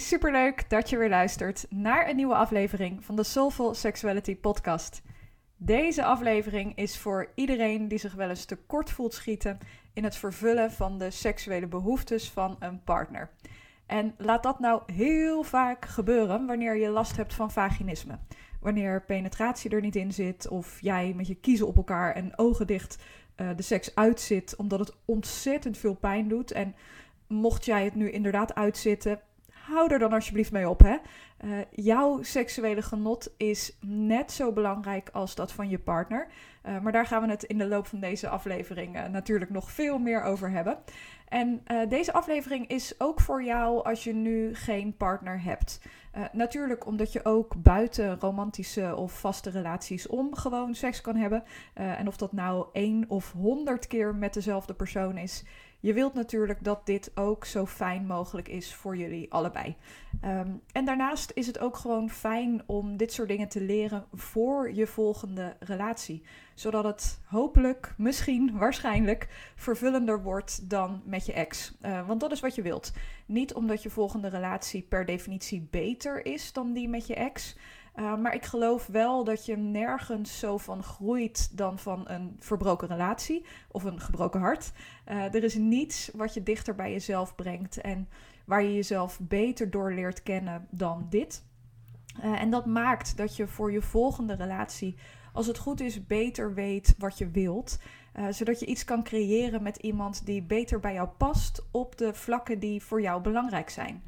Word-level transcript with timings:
Superleuk 0.00 0.70
dat 0.70 0.90
je 0.90 0.96
weer 0.96 1.08
luistert 1.08 1.66
naar 1.68 2.08
een 2.08 2.16
nieuwe 2.16 2.34
aflevering 2.34 3.04
van 3.04 3.16
de 3.16 3.22
Soulful 3.22 3.74
Sexuality 3.74 4.36
podcast. 4.36 5.02
Deze 5.56 6.04
aflevering 6.04 6.76
is 6.76 6.98
voor 6.98 7.32
iedereen 7.34 7.88
die 7.88 7.98
zich 7.98 8.14
wel 8.14 8.28
eens 8.28 8.44
tekort 8.44 8.90
voelt 8.90 9.14
schieten 9.14 9.58
in 9.92 10.04
het 10.04 10.16
vervullen 10.16 10.72
van 10.72 10.98
de 10.98 11.10
seksuele 11.10 11.66
behoeftes 11.66 12.30
van 12.30 12.56
een 12.58 12.84
partner. 12.84 13.30
En 13.86 14.14
laat 14.18 14.42
dat 14.42 14.58
nou 14.58 14.82
heel 14.92 15.42
vaak 15.42 15.84
gebeuren 15.84 16.46
wanneer 16.46 16.76
je 16.76 16.88
last 16.88 17.16
hebt 17.16 17.34
van 17.34 17.50
vaginisme. 17.50 18.18
Wanneer 18.60 19.02
penetratie 19.02 19.70
er 19.70 19.80
niet 19.80 19.96
in 19.96 20.12
zit 20.12 20.48
of 20.48 20.80
jij 20.80 21.12
met 21.16 21.26
je 21.26 21.34
kiezen 21.34 21.66
op 21.66 21.76
elkaar 21.76 22.14
en 22.14 22.38
ogen 22.38 22.66
dicht 22.66 23.02
uh, 23.36 23.48
de 23.56 23.62
seks 23.62 23.94
uitzit 23.94 24.56
omdat 24.56 24.78
het 24.78 24.96
ontzettend 25.04 25.78
veel 25.78 25.94
pijn 25.94 26.28
doet. 26.28 26.52
En 26.52 26.74
mocht 27.26 27.64
jij 27.64 27.84
het 27.84 27.94
nu 27.94 28.10
inderdaad 28.10 28.54
uitzitten, 28.54 29.20
hou 29.66 29.92
er 29.92 29.98
dan 29.98 30.12
alsjeblieft 30.12 30.52
mee 30.52 30.68
op. 30.68 30.80
Hè? 30.80 30.96
Uh, 31.44 31.58
jouw 31.70 32.22
seksuele 32.22 32.82
genot 32.82 33.34
is 33.36 33.76
net 33.86 34.32
zo 34.32 34.52
belangrijk 34.52 35.08
als 35.12 35.34
dat 35.34 35.52
van 35.52 35.68
je 35.68 35.78
partner. 35.78 36.26
Uh, 36.66 36.80
maar 36.80 36.92
daar 36.92 37.06
gaan 37.06 37.22
we 37.22 37.28
het 37.28 37.42
in 37.42 37.58
de 37.58 37.66
loop 37.66 37.86
van 37.86 38.00
deze 38.00 38.28
aflevering 38.28 38.96
uh, 38.96 39.06
natuurlijk 39.06 39.50
nog 39.50 39.70
veel 39.70 39.98
meer 39.98 40.22
over 40.22 40.50
hebben. 40.50 40.78
En 41.28 41.62
deze 41.88 42.12
aflevering 42.12 42.68
is 42.68 42.94
ook 42.98 43.20
voor 43.20 43.42
jou 43.42 43.84
als 43.84 44.04
je 44.04 44.14
nu 44.14 44.54
geen 44.54 44.96
partner 44.96 45.42
hebt. 45.42 45.80
natuurlijk 46.32 46.86
omdat 46.86 47.12
je 47.12 47.24
ook 47.24 47.54
buiten 47.62 48.20
romantische 48.20 48.96
of 48.96 49.20
vaste 49.20 49.50
relaties 49.50 50.06
om 50.06 50.34
gewoon 50.34 50.74
seks 50.74 51.00
kan 51.00 51.16
hebben. 51.16 51.42
en 51.74 52.08
of 52.08 52.16
dat 52.16 52.32
nou 52.32 52.66
één 52.72 53.04
of 53.08 53.32
honderd 53.32 53.86
keer 53.86 54.14
met 54.14 54.34
dezelfde 54.34 54.74
persoon 54.74 55.16
is 55.16 55.44
je 55.80 55.92
wilt 55.92 56.14
natuurlijk 56.14 56.64
dat 56.64 56.86
dit 56.86 57.10
ook 57.14 57.44
zo 57.44 57.66
fijn 57.66 58.06
mogelijk 58.06 58.48
is 58.48 58.74
voor 58.74 58.96
jullie 58.96 59.32
allebei. 59.32 59.76
Um, 60.24 60.60
en 60.72 60.84
daarnaast 60.84 61.32
is 61.34 61.46
het 61.46 61.58
ook 61.58 61.76
gewoon 61.76 62.10
fijn 62.10 62.62
om 62.66 62.96
dit 62.96 63.12
soort 63.12 63.28
dingen 63.28 63.48
te 63.48 63.60
leren 63.60 64.04
voor 64.12 64.72
je 64.72 64.86
volgende 64.86 65.56
relatie. 65.58 66.22
Zodat 66.54 66.84
het 66.84 67.20
hopelijk, 67.24 67.94
misschien, 67.96 68.50
waarschijnlijk 68.58 69.52
vervullender 69.54 70.22
wordt 70.22 70.70
dan 70.70 71.02
met 71.04 71.26
je 71.26 71.32
ex. 71.32 71.74
Uh, 71.82 72.06
want 72.06 72.20
dat 72.20 72.32
is 72.32 72.40
wat 72.40 72.54
je 72.54 72.62
wilt. 72.62 72.92
Niet 73.26 73.54
omdat 73.54 73.82
je 73.82 73.90
volgende 73.90 74.28
relatie 74.28 74.82
per 74.82 75.04
definitie 75.04 75.68
beter 75.70 76.26
is 76.26 76.52
dan 76.52 76.72
die 76.72 76.88
met 76.88 77.06
je 77.06 77.14
ex. 77.14 77.56
Uh, 77.96 78.16
maar 78.16 78.34
ik 78.34 78.44
geloof 78.44 78.86
wel 78.86 79.24
dat 79.24 79.46
je 79.46 79.56
nergens 79.56 80.38
zo 80.38 80.58
van 80.58 80.82
groeit 80.82 81.56
dan 81.56 81.78
van 81.78 82.08
een 82.08 82.36
verbroken 82.38 82.88
relatie 82.88 83.44
of 83.70 83.84
een 83.84 84.00
gebroken 84.00 84.40
hart. 84.40 84.72
Uh, 85.10 85.34
er 85.34 85.44
is 85.44 85.54
niets 85.54 86.10
wat 86.14 86.34
je 86.34 86.42
dichter 86.42 86.74
bij 86.74 86.92
jezelf 86.92 87.34
brengt 87.34 87.80
en 87.80 88.08
waar 88.44 88.62
je 88.62 88.74
jezelf 88.74 89.20
beter 89.20 89.70
door 89.70 89.92
leert 89.92 90.22
kennen 90.22 90.66
dan 90.70 91.06
dit. 91.10 91.44
Uh, 92.24 92.40
en 92.40 92.50
dat 92.50 92.66
maakt 92.66 93.16
dat 93.16 93.36
je 93.36 93.46
voor 93.46 93.72
je 93.72 93.82
volgende 93.82 94.34
relatie, 94.34 94.96
als 95.32 95.46
het 95.46 95.58
goed 95.58 95.80
is, 95.80 96.06
beter 96.06 96.54
weet 96.54 96.94
wat 96.98 97.18
je 97.18 97.30
wilt. 97.30 97.78
zodat 98.30 98.60
je 98.60 98.66
iets 98.66 98.84
kan 98.84 99.04
creëren 99.04 99.62
met 99.62 99.76
iemand 99.76 100.26
die 100.26 100.42
beter 100.42 100.80
bij 100.80 100.92
jou 100.92 101.08
past 101.08 101.66
op 101.70 101.98
de 101.98 102.14
vlakken 102.14 102.58
die 102.58 102.82
voor 102.82 103.02
jou 103.02 103.22
belangrijk 103.22 103.70
zijn. 103.70 104.02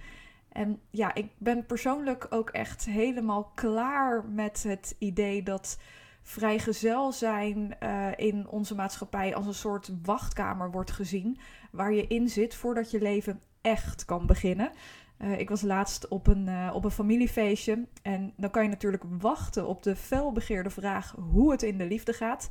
En 0.53 0.81
ja, 0.91 1.15
ik 1.15 1.27
ben 1.39 1.67
persoonlijk 1.67 2.27
ook 2.31 2.51
echt 2.51 2.85
helemaal 2.85 3.53
klaar 3.55 4.25
met 4.25 4.63
het 4.63 4.97
idee 4.99 5.43
dat 5.43 5.79
vrijgezel 6.23 7.13
zijn 7.13 7.77
uh, 7.83 8.07
in 8.17 8.49
onze 8.49 8.75
maatschappij 8.75 9.35
als 9.35 9.47
een 9.47 9.55
soort 9.55 9.93
wachtkamer 10.03 10.71
wordt 10.71 10.91
gezien. 10.91 11.39
Waar 11.71 11.93
je 11.93 12.07
in 12.07 12.29
zit 12.29 12.55
voordat 12.55 12.91
je 12.91 13.01
leven 13.01 13.41
echt 13.61 14.05
kan 14.05 14.27
beginnen. 14.27 14.71
Uh, 15.19 15.39
ik 15.39 15.49
was 15.49 15.63
laatst 15.63 16.09
op 16.09 16.27
een, 16.27 16.47
uh, 16.47 16.71
op 16.75 16.85
een 16.85 16.91
familiefeestje. 16.91 17.87
En 18.03 18.33
dan 18.37 18.51
kan 18.51 18.63
je 18.63 18.69
natuurlijk 18.69 19.05
wachten 19.19 19.67
op 19.67 19.83
de 19.83 19.97
felbegeerde 19.97 20.71
vraag 20.71 21.15
hoe 21.31 21.51
het 21.51 21.63
in 21.63 21.79
de 21.79 21.87
liefde 21.87 22.13
gaat. 22.13 22.49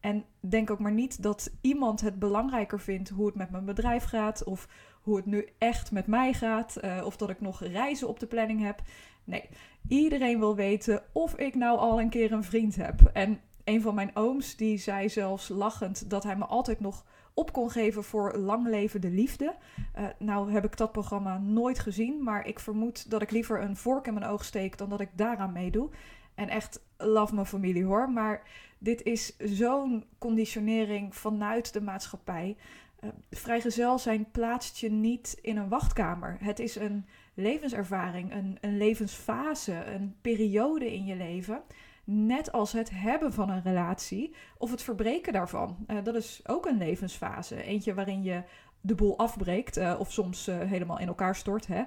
En 0.00 0.24
denk 0.40 0.70
ook 0.70 0.78
maar 0.78 0.92
niet 0.92 1.22
dat 1.22 1.52
iemand 1.60 2.00
het 2.00 2.18
belangrijker 2.18 2.80
vindt 2.80 3.08
hoe 3.08 3.26
het 3.26 3.34
met 3.34 3.50
mijn 3.50 3.64
bedrijf 3.64 4.04
gaat. 4.04 4.44
Of 4.44 4.68
hoe 5.02 5.16
het 5.16 5.26
nu 5.26 5.48
echt 5.58 5.90
met 5.90 6.06
mij 6.06 6.32
gaat. 6.32 6.80
Of 7.04 7.16
dat 7.16 7.30
ik 7.30 7.40
nog 7.40 7.62
reizen 7.64 8.08
op 8.08 8.20
de 8.20 8.26
planning 8.26 8.62
heb. 8.62 8.82
Nee, 9.24 9.48
iedereen 9.88 10.38
wil 10.38 10.56
weten 10.56 11.02
of 11.12 11.36
ik 11.36 11.54
nou 11.54 11.78
al 11.78 12.00
een 12.00 12.10
keer 12.10 12.32
een 12.32 12.44
vriend 12.44 12.76
heb. 12.76 13.10
En 13.12 13.40
een 13.64 13.82
van 13.82 13.94
mijn 13.94 14.10
ooms 14.14 14.56
die 14.56 14.78
zei 14.78 15.08
zelfs 15.08 15.48
lachend 15.48 16.10
dat 16.10 16.22
hij 16.22 16.36
me 16.36 16.44
altijd 16.44 16.80
nog 16.80 17.04
op 17.34 17.52
kon 17.52 17.70
geven 17.70 18.04
voor 18.04 18.36
lang 18.36 18.68
leven 18.68 19.00
de 19.00 19.10
liefde. 19.10 19.54
Uh, 19.98 20.04
nou 20.18 20.52
heb 20.52 20.64
ik 20.64 20.76
dat 20.76 20.92
programma 20.92 21.38
nooit 21.38 21.78
gezien, 21.78 22.22
maar 22.22 22.46
ik 22.46 22.60
vermoed 22.60 23.10
dat 23.10 23.22
ik 23.22 23.30
liever 23.30 23.62
een 23.62 23.76
vork 23.76 24.06
in 24.06 24.14
mijn 24.14 24.26
oog 24.26 24.44
steek 24.44 24.78
dan 24.78 24.88
dat 24.88 25.00
ik 25.00 25.08
daaraan 25.14 25.52
meedoe. 25.52 25.90
En 26.34 26.48
echt 26.48 26.80
love 26.96 27.34
mijn 27.34 27.46
familie 27.46 27.84
hoor, 27.84 28.10
maar 28.10 28.42
dit 28.78 29.02
is 29.02 29.36
zo'n 29.36 30.04
conditionering 30.18 31.16
vanuit 31.16 31.72
de 31.72 31.80
maatschappij. 31.80 32.56
Uh, 33.00 33.10
vrijgezel 33.30 33.98
zijn 33.98 34.30
plaatst 34.30 34.78
je 34.78 34.90
niet 34.90 35.38
in 35.42 35.56
een 35.56 35.68
wachtkamer. 35.68 36.36
Het 36.40 36.58
is 36.58 36.76
een 36.76 37.06
levenservaring, 37.34 38.32
een, 38.32 38.58
een 38.60 38.76
levensfase, 38.76 39.84
een 39.84 40.16
periode 40.20 40.94
in 40.94 41.04
je 41.04 41.16
leven. 41.16 41.62
Net 42.04 42.52
als 42.52 42.72
het 42.72 42.90
hebben 42.90 43.32
van 43.32 43.50
een 43.50 43.62
relatie 43.62 44.34
of 44.58 44.70
het 44.70 44.82
verbreken 44.82 45.32
daarvan. 45.32 45.76
Uh, 45.86 45.96
dat 46.04 46.14
is 46.14 46.40
ook 46.46 46.66
een 46.66 46.78
levensfase. 46.78 47.62
Eentje 47.62 47.94
waarin 47.94 48.22
je 48.22 48.42
de 48.80 48.94
boel 48.94 49.18
afbreekt 49.18 49.78
uh, 49.78 49.96
of 49.98 50.12
soms 50.12 50.48
uh, 50.48 50.58
helemaal 50.60 50.98
in 50.98 51.06
elkaar 51.06 51.36
stort. 51.36 51.66
Hè? 51.66 51.82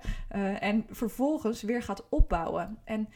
en 0.60 0.86
vervolgens 0.90 1.62
weer 1.62 1.84
gaat 1.84 2.10
opbouwen. 2.10 2.78
En 2.84 3.10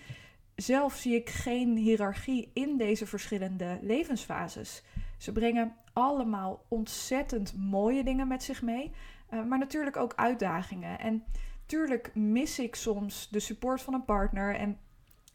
zelf 0.56 0.96
zie 0.96 1.16
ik 1.16 1.30
geen 1.30 1.78
hiërarchie 1.78 2.52
in 2.54 2.78
deze 2.78 3.06
verschillende 3.06 3.80
levensfases. 3.82 4.84
Ze 5.18 5.32
brengen 5.32 5.76
allemaal 5.94 6.66
ontzettend 6.68 7.54
mooie 7.58 8.04
dingen 8.04 8.28
met 8.28 8.44
zich 8.44 8.62
mee, 8.62 8.92
maar 9.30 9.60
natuurlijk 9.60 9.98
ook 9.98 10.14
uitdagingen. 10.16 11.00
En 11.00 11.24
natuurlijk 11.70 12.16
mis 12.16 12.60
ik 12.60 12.76
soms 12.76 13.28
de 13.30 13.40
support 13.40 13.82
van 13.82 13.94
een 13.94 14.06
partner 14.06 14.56
en 14.56 14.78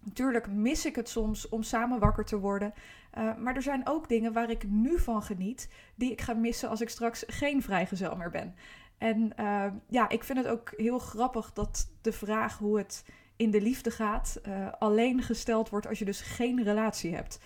natuurlijk 0.00 0.49
mis 0.49 0.87
ik 0.87 0.97
het 0.97 1.09
soms 1.09 1.49
om 1.49 1.62
samen 1.62 1.99
wakker 1.99 2.25
te 2.25 2.39
worden. 2.39 2.75
Uh, 3.19 3.37
maar 3.37 3.56
er 3.56 3.62
zijn 3.62 3.89
ook 3.89 4.09
dingen 4.09 4.33
waar 4.33 4.50
ik 4.50 4.69
nu 4.69 4.99
van 4.99 5.23
geniet, 5.23 5.69
die 5.94 6.12
ik 6.12 6.21
ga 6.21 6.33
missen 6.33 6.69
als 6.69 6.81
ik 6.81 6.89
straks 6.89 7.25
geen 7.27 7.62
vrijgezel 7.62 8.17
meer 8.17 8.31
ben. 8.31 8.55
En 8.99 9.33
uh, 9.41 9.67
ja, 9.89 10.09
ik 10.09 10.25
vind 10.25 10.39
het 10.39 10.47
ook 10.47 10.73
heel 10.77 10.99
grappig 10.99 11.53
dat 11.53 11.91
de 12.00 12.12
vraag 12.12 12.59
hoe 12.59 12.78
het 12.78 13.05
in 13.37 13.50
de 13.50 13.61
liefde 13.61 13.91
gaat, 13.91 14.41
uh, 14.49 14.73
alleen 14.78 15.23
gesteld 15.23 15.69
wordt 15.69 15.87
als 15.87 15.99
je 15.99 16.05
dus 16.05 16.21
geen 16.21 16.62
relatie 16.62 17.15
hebt. 17.15 17.39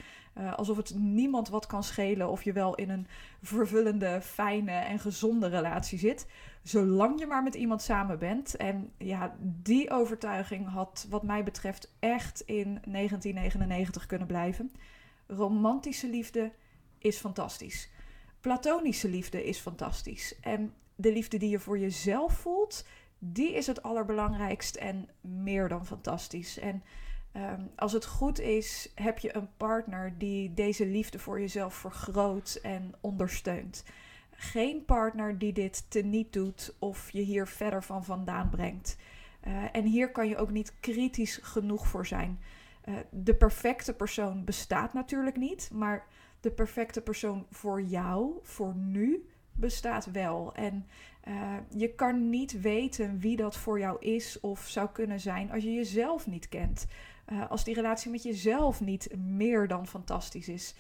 Alsof 0.56 0.76
het 0.76 0.94
niemand 0.94 1.48
wat 1.48 1.66
kan 1.66 1.82
schelen 1.82 2.28
of 2.28 2.42
je 2.42 2.52
wel 2.52 2.74
in 2.74 2.90
een 2.90 3.06
vervullende, 3.42 4.20
fijne 4.22 4.72
en 4.72 4.98
gezonde 4.98 5.48
relatie 5.48 5.98
zit. 5.98 6.26
Zolang 6.68 7.18
je 7.18 7.26
maar 7.26 7.42
met 7.42 7.54
iemand 7.54 7.82
samen 7.82 8.18
bent. 8.18 8.56
En 8.56 8.92
ja, 8.98 9.36
die 9.40 9.90
overtuiging 9.90 10.68
had 10.68 11.06
wat 11.08 11.22
mij 11.22 11.44
betreft 11.44 11.94
echt 11.98 12.40
in 12.40 12.64
1999 12.64 14.06
kunnen 14.06 14.26
blijven. 14.26 14.72
Romantische 15.26 16.08
liefde 16.08 16.52
is 16.98 17.18
fantastisch. 17.18 17.90
Platonische 18.40 19.08
liefde 19.08 19.44
is 19.44 19.58
fantastisch. 19.58 20.40
En 20.40 20.74
de 20.94 21.12
liefde 21.12 21.38
die 21.38 21.50
je 21.50 21.58
voor 21.58 21.78
jezelf 21.78 22.32
voelt, 22.32 22.84
die 23.18 23.52
is 23.52 23.66
het 23.66 23.82
allerbelangrijkst 23.82 24.76
en 24.76 25.08
meer 25.20 25.68
dan 25.68 25.86
fantastisch. 25.86 26.58
En 26.58 26.82
um, 27.36 27.70
als 27.76 27.92
het 27.92 28.06
goed 28.06 28.40
is, 28.40 28.92
heb 28.94 29.18
je 29.18 29.36
een 29.36 29.48
partner 29.56 30.14
die 30.18 30.54
deze 30.54 30.86
liefde 30.86 31.18
voor 31.18 31.40
jezelf 31.40 31.74
vergroot 31.74 32.58
en 32.62 32.94
ondersteunt. 33.00 33.84
Geen 34.40 34.84
partner 34.84 35.38
die 35.38 35.52
dit 35.52 35.90
teniet 35.90 36.32
doet 36.32 36.74
of 36.78 37.10
je 37.10 37.20
hier 37.20 37.46
verder 37.46 37.82
van 37.82 38.04
vandaan 38.04 38.48
brengt. 38.48 38.96
Uh, 39.46 39.64
en 39.72 39.84
hier 39.84 40.10
kan 40.10 40.28
je 40.28 40.36
ook 40.36 40.50
niet 40.50 40.74
kritisch 40.80 41.38
genoeg 41.42 41.86
voor 41.86 42.06
zijn. 42.06 42.40
Uh, 42.88 42.94
de 43.10 43.34
perfecte 43.34 43.94
persoon 43.94 44.44
bestaat 44.44 44.92
natuurlijk 44.92 45.36
niet, 45.36 45.70
maar 45.72 46.06
de 46.40 46.50
perfecte 46.50 47.00
persoon 47.00 47.46
voor 47.50 47.82
jou, 47.82 48.38
voor 48.42 48.74
nu, 48.74 49.28
bestaat 49.52 50.10
wel. 50.10 50.54
En 50.54 50.86
uh, 51.28 51.54
je 51.76 51.94
kan 51.94 52.30
niet 52.30 52.60
weten 52.60 53.18
wie 53.18 53.36
dat 53.36 53.56
voor 53.56 53.78
jou 53.78 53.96
is 54.00 54.40
of 54.40 54.68
zou 54.68 54.88
kunnen 54.92 55.20
zijn 55.20 55.50
als 55.50 55.62
je 55.62 55.72
jezelf 55.72 56.26
niet 56.26 56.48
kent. 56.48 56.86
Als 57.48 57.64
die 57.64 57.74
relatie 57.74 58.10
met 58.10 58.22
jezelf 58.22 58.80
niet 58.80 59.16
meer 59.16 59.68
dan 59.68 59.86
fantastisch 59.86 60.48
is. 60.48 60.74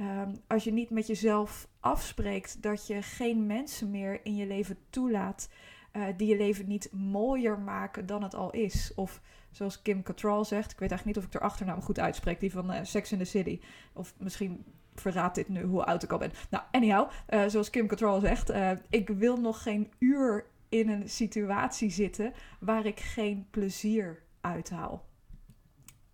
Um, 0.00 0.34
als 0.46 0.64
je 0.64 0.72
niet 0.72 0.90
met 0.90 1.06
jezelf 1.06 1.68
afspreekt 1.80 2.62
dat 2.62 2.86
je 2.86 3.02
geen 3.02 3.46
mensen 3.46 3.90
meer 3.90 4.20
in 4.24 4.36
je 4.36 4.46
leven 4.46 4.76
toelaat 4.90 5.48
uh, 5.92 6.04
die 6.16 6.28
je 6.28 6.36
leven 6.36 6.68
niet 6.68 6.92
mooier 6.92 7.58
maken 7.58 8.06
dan 8.06 8.22
het 8.22 8.34
al 8.34 8.50
is. 8.50 8.92
Of 8.94 9.20
zoals 9.50 9.82
Kim 9.82 10.02
Cattrall 10.02 10.44
zegt, 10.44 10.72
ik 10.72 10.78
weet 10.78 10.90
eigenlijk 10.90 11.04
niet 11.04 11.16
of 11.16 11.24
ik 11.24 11.40
haar 11.40 11.50
achternaam 11.50 11.82
goed 11.82 11.98
uitspreek, 11.98 12.40
die 12.40 12.52
van 12.52 12.74
uh, 12.74 12.78
Sex 12.82 13.12
in 13.12 13.18
the 13.18 13.24
City. 13.24 13.60
Of 13.92 14.14
misschien 14.18 14.64
verraadt 14.94 15.34
dit 15.34 15.48
nu 15.48 15.62
hoe 15.62 15.84
oud 15.84 16.02
ik 16.02 16.12
al 16.12 16.18
ben. 16.18 16.32
Nou, 16.50 16.64
anyhow, 16.70 17.10
uh, 17.28 17.44
zoals 17.46 17.70
Kim 17.70 17.86
Cattrall 17.86 18.20
zegt, 18.20 18.52
ik 18.88 19.08
wil 19.08 19.36
nog 19.36 19.62
geen 19.62 19.92
uur 19.98 20.46
in 20.68 20.88
een 20.88 21.08
situatie 21.08 21.90
zitten 21.90 22.32
waar 22.60 22.86
ik 22.86 23.00
geen 23.00 23.46
plezier 23.50 24.22
uithaal. 24.40 25.04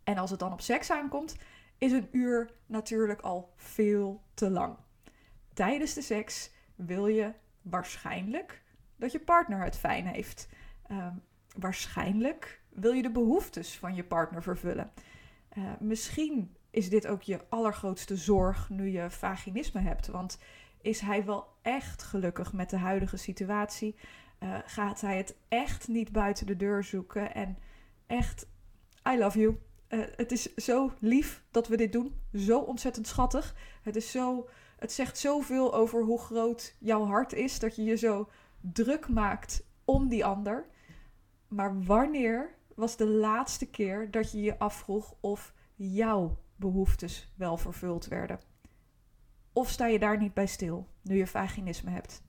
En 0.05 0.19
als 0.19 0.31
het 0.31 0.39
dan 0.39 0.53
op 0.53 0.61
seks 0.61 0.91
aankomt, 0.91 1.37
is 1.81 1.93
een 1.93 2.09
uur 2.11 2.51
natuurlijk 2.67 3.21
al 3.21 3.53
veel 3.57 4.23
te 4.35 4.51
lang. 4.51 4.77
Tijdens 5.53 5.95
de 5.95 6.03
seks 6.03 6.51
wil 6.75 7.07
je 7.07 7.33
waarschijnlijk 7.63 8.63
dat 8.97 9.13
je 9.13 9.21
partner 9.21 9.65
het 9.65 9.77
fijn 9.77 10.07
heeft. 10.07 10.49
Uh, 10.91 11.07
waarschijnlijk 11.57 12.61
wil 12.69 12.93
je 12.93 13.03
de 13.03 13.11
behoeftes 13.11 13.79
van 13.79 13.95
je 13.95 14.05
partner 14.05 14.43
vervullen. 14.43 14.93
Uh, 15.59 15.71
misschien 15.79 16.57
is 16.71 16.89
dit 16.89 17.07
ook 17.07 17.23
je 17.23 17.41
allergrootste 17.49 18.17
zorg 18.17 18.71
nu 18.71 18.89
je 18.89 19.11
vaginisme 19.11 19.81
hebt. 19.81 20.07
Want 20.07 20.39
is 20.81 21.01
hij 21.01 21.25
wel 21.25 21.49
echt 21.63 22.03
gelukkig 22.03 22.53
met 22.53 22.71
de 22.71 22.79
huidige 22.79 23.17
situatie? 23.17 23.97
Uh, 24.41 24.59
gaat 24.65 25.01
hij 25.01 25.17
het 25.17 25.37
echt 25.49 25.89
niet 25.89 26.13
buiten 26.13 26.47
de 26.47 26.57
deur 26.57 26.85
zoeken? 26.85 27.35
En 27.35 27.59
echt, 28.07 28.47
I 29.09 29.19
love 29.19 29.39
you. 29.39 29.59
Uh, 29.91 30.05
het 30.17 30.33
is 30.33 30.55
zo 30.55 30.93
lief 30.99 31.43
dat 31.51 31.69
we 31.69 31.77
dit 31.77 31.93
doen. 31.93 32.15
Zo 32.35 32.59
ontzettend 32.59 33.07
schattig. 33.07 33.55
Het, 33.83 33.97
is 33.97 34.11
zo, 34.11 34.49
het 34.79 34.93
zegt 34.93 35.19
zoveel 35.19 35.75
over 35.75 36.03
hoe 36.03 36.21
groot 36.21 36.77
jouw 36.79 37.05
hart 37.05 37.33
is. 37.33 37.59
Dat 37.59 37.77
je 37.77 37.85
je 37.85 37.97
zo 37.97 38.29
druk 38.61 39.09
maakt 39.09 39.65
om 39.85 40.09
die 40.09 40.25
ander. 40.25 40.67
Maar 41.49 41.83
wanneer 41.85 42.55
was 42.75 42.97
de 42.97 43.07
laatste 43.07 43.67
keer 43.67 44.11
dat 44.11 44.33
je 44.33 44.41
je 44.41 44.59
afvroeg 44.59 45.15
of 45.21 45.55
jouw 45.75 46.39
behoeftes 46.57 47.33
wel 47.37 47.57
vervuld 47.57 48.07
werden? 48.07 48.41
Of 49.53 49.69
sta 49.69 49.87
je 49.87 49.99
daar 49.99 50.19
niet 50.19 50.35
bij 50.35 50.47
stil 50.47 50.89
nu 51.03 51.17
je 51.17 51.27
vaginisme 51.27 51.91
hebt? 51.91 52.23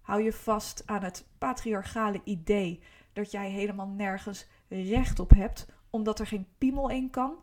Hou 0.00 0.22
je 0.22 0.32
vast 0.32 0.82
aan 0.86 1.02
het 1.02 1.26
patriarchale 1.38 2.20
idee 2.24 2.82
dat 3.12 3.30
jij 3.30 3.50
helemaal 3.50 3.88
nergens 3.88 4.46
recht 4.68 5.18
op 5.18 5.30
hebt 5.30 5.66
omdat 5.96 6.18
er 6.18 6.26
geen 6.26 6.46
piemel 6.58 6.90
in 6.90 7.10
kan? 7.10 7.34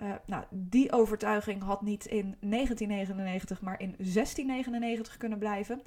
Uh, 0.00 0.12
nou, 0.26 0.44
die 0.50 0.92
overtuiging 0.92 1.62
had 1.62 1.82
niet 1.82 2.06
in 2.06 2.36
1999, 2.40 3.60
maar 3.60 3.80
in 3.80 3.94
1699 3.96 5.16
kunnen 5.16 5.38
blijven. 5.38 5.82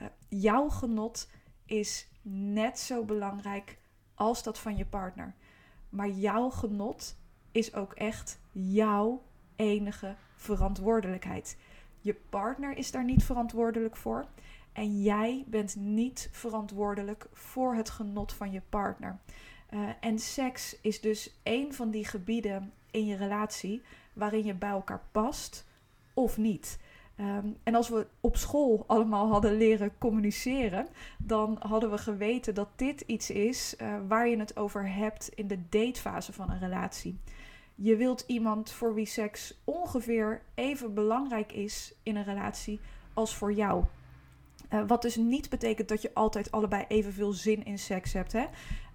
Uh, 0.00 0.08
jouw 0.28 0.68
genot 0.68 1.30
is 1.66 2.08
net 2.22 2.78
zo 2.78 3.04
belangrijk 3.04 3.78
als 4.14 4.42
dat 4.42 4.58
van 4.58 4.76
je 4.76 4.86
partner. 4.86 5.34
Maar 5.88 6.08
jouw 6.08 6.50
genot 6.50 7.16
is 7.52 7.74
ook 7.74 7.92
echt 7.92 8.38
jouw 8.52 9.22
enige 9.56 10.14
verantwoordelijkheid. 10.36 11.56
Je 12.00 12.14
partner 12.14 12.76
is 12.76 12.90
daar 12.90 13.04
niet 13.04 13.24
verantwoordelijk 13.24 13.96
voor. 13.96 14.26
En 14.72 15.02
jij 15.02 15.44
bent 15.46 15.76
niet 15.76 16.28
verantwoordelijk 16.32 17.26
voor 17.32 17.74
het 17.74 17.90
genot 17.90 18.32
van 18.32 18.52
je 18.52 18.62
partner. 18.68 19.18
Uh, 19.74 19.88
en 20.00 20.18
seks 20.18 20.76
is 20.80 21.00
dus 21.00 21.30
een 21.42 21.74
van 21.74 21.90
die 21.90 22.06
gebieden 22.06 22.72
in 22.90 23.06
je 23.06 23.16
relatie 23.16 23.82
waarin 24.12 24.44
je 24.44 24.54
bij 24.54 24.70
elkaar 24.70 25.02
past 25.12 25.66
of 26.14 26.36
niet. 26.36 26.78
Um, 27.20 27.56
en 27.62 27.74
als 27.74 27.88
we 27.88 28.06
op 28.20 28.36
school 28.36 28.84
allemaal 28.86 29.28
hadden 29.28 29.56
leren 29.56 29.98
communiceren, 29.98 30.86
dan 31.18 31.56
hadden 31.60 31.90
we 31.90 31.98
geweten 31.98 32.54
dat 32.54 32.68
dit 32.76 33.00
iets 33.00 33.30
is 33.30 33.74
uh, 33.82 33.94
waar 34.08 34.28
je 34.28 34.38
het 34.38 34.56
over 34.56 34.94
hebt 34.94 35.28
in 35.34 35.48
de 35.48 35.58
datefase 35.68 36.32
van 36.32 36.50
een 36.50 36.58
relatie. 36.58 37.18
Je 37.74 37.96
wilt 37.96 38.24
iemand 38.26 38.70
voor 38.70 38.94
wie 38.94 39.06
seks 39.06 39.60
ongeveer 39.64 40.42
even 40.54 40.94
belangrijk 40.94 41.52
is 41.52 41.94
in 42.02 42.16
een 42.16 42.24
relatie 42.24 42.80
als 43.14 43.34
voor 43.34 43.52
jou. 43.52 43.84
Uh, 44.70 44.82
wat 44.86 45.02
dus 45.02 45.16
niet 45.16 45.50
betekent 45.50 45.88
dat 45.88 46.02
je 46.02 46.14
altijd 46.14 46.50
allebei 46.50 46.84
evenveel 46.88 47.32
zin 47.32 47.64
in 47.64 47.78
seks 47.78 48.12
hebt. 48.12 48.32
Hè? 48.32 48.44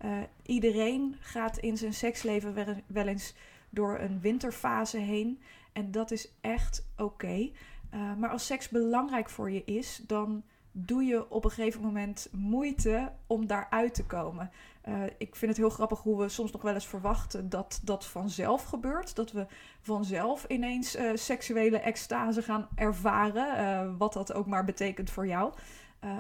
Uh, 0.06 0.18
iedereen 0.45 1.16
gaat 1.19 1.57
in 1.57 1.77
zijn 1.77 1.94
seksleven 1.94 2.83
wel 2.88 3.07
eens 3.07 3.33
door 3.69 4.00
een 4.00 4.19
winterfase 4.21 4.98
heen. 4.98 5.42
En 5.74 5.92
dat 5.92 6.12
is 6.12 6.31
echt 6.42 6.88
oké. 6.98 7.50
Uh, 7.94 8.16
maar 8.18 8.30
als 8.30 8.45
seks 8.45 8.69
belangrijk 8.69 9.30
voor 9.30 9.51
je 9.51 9.63
is, 9.66 10.04
dan 10.07 10.44
doe 10.71 11.04
je 11.04 11.31
op 11.31 11.44
een 11.44 11.51
gegeven 11.51 11.81
moment 11.81 12.30
moeite 12.31 13.12
om 13.27 13.48
daaruit 13.48 13.94
te 13.94 14.06
komen. 14.06 14.51
Uh, 14.90 15.04
ik 15.18 15.36
vind 15.36 15.52
het 15.52 15.58
heel 15.58 15.70
grappig 15.70 16.00
hoe 16.00 16.22
we 16.22 16.30
soms 16.30 16.52
nog 16.52 16.62
wel 16.62 16.74
eens 16.74 16.88
verwachten 16.88 17.50
dat 17.50 17.80
dat 17.84 18.06
vanzelf 18.06 18.64
gebeurt. 18.64 19.16
Dat 19.16 19.32
we 19.32 19.46
vanzelf 19.82 20.46
ineens 20.48 20.96
uh, 20.96 21.12
seksuele 21.16 21.80
extase 21.80 22.42
gaan 22.42 22.68
ervaren, 22.76 23.98
wat 23.98 24.14
dat 24.14 24.34
ook 24.34 24.46
maar 24.46 24.66
betekent 24.66 25.10
voor 25.10 25.28
jou. 25.28 25.54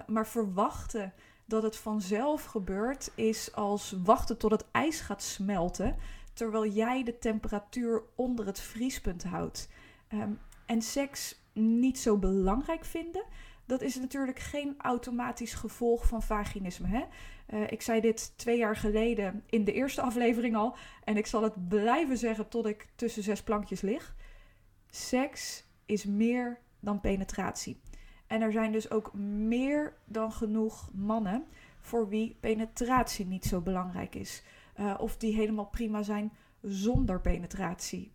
maar 0.07 0.27
verwachten 0.27 1.13
dat 1.45 1.63
het 1.63 1.77
vanzelf 1.77 2.45
gebeurt, 2.45 3.11
is 3.15 3.55
als 3.55 3.95
wachten 4.03 4.37
tot 4.37 4.51
het 4.51 4.65
ijs 4.71 4.99
gaat 4.99 5.23
smelten, 5.23 5.95
terwijl 6.33 6.67
jij 6.67 7.03
de 7.03 7.17
temperatuur 7.17 8.03
onder 8.15 8.45
het 8.45 8.59
vriespunt 8.59 9.23
houdt. 9.23 9.69
Um, 10.13 10.39
en 10.65 10.81
seks 10.81 11.41
niet 11.53 11.99
zo 11.99 12.17
belangrijk 12.17 12.85
vinden, 12.85 13.23
dat 13.69 13.81
is 13.81 13.95
natuurlijk 13.95 14.39
geen 14.39 14.75
automatisch 14.77 15.53
gevolg 15.53 16.07
van 16.07 16.21
vaginisme. 16.21 16.87
Hè? 16.87 17.03
Uh, 17.53 17.71
ik 17.71 17.81
zei 17.81 18.01
dit 18.01 18.33
twee 18.37 18.57
jaar 18.57 18.75
geleden 18.75 19.43
in 19.49 19.63
de 19.63 19.73
eerste 19.73 20.01
aflevering 20.01 20.55
al. 20.55 20.75
En 21.03 21.17
ik 21.17 21.25
zal 21.25 21.43
het 21.43 21.67
blijven 21.67 22.17
zeggen 22.17 22.47
tot 22.47 22.65
ik 22.65 22.87
tussen 22.95 23.23
zes 23.23 23.43
plankjes 23.43 23.81
lig. 23.81 24.15
Seks 24.89 25.63
is 25.85 26.05
meer 26.05 26.59
dan 26.79 26.99
penetratie. 26.99 27.79
En 28.27 28.41
er 28.41 28.51
zijn 28.51 28.71
dus 28.71 28.91
ook 28.91 29.13
meer 29.13 29.97
dan 30.05 30.31
genoeg 30.31 30.89
mannen 30.93 31.45
voor 31.79 32.09
wie 32.09 32.37
penetratie 32.39 33.25
niet 33.25 33.45
zo 33.45 33.61
belangrijk 33.61 34.15
is. 34.15 34.43
Uh, 34.79 34.95
of 34.99 35.17
die 35.17 35.35
helemaal 35.35 35.67
prima 35.67 36.03
zijn 36.03 36.31
zonder 36.61 37.21
penetratie. 37.21 38.11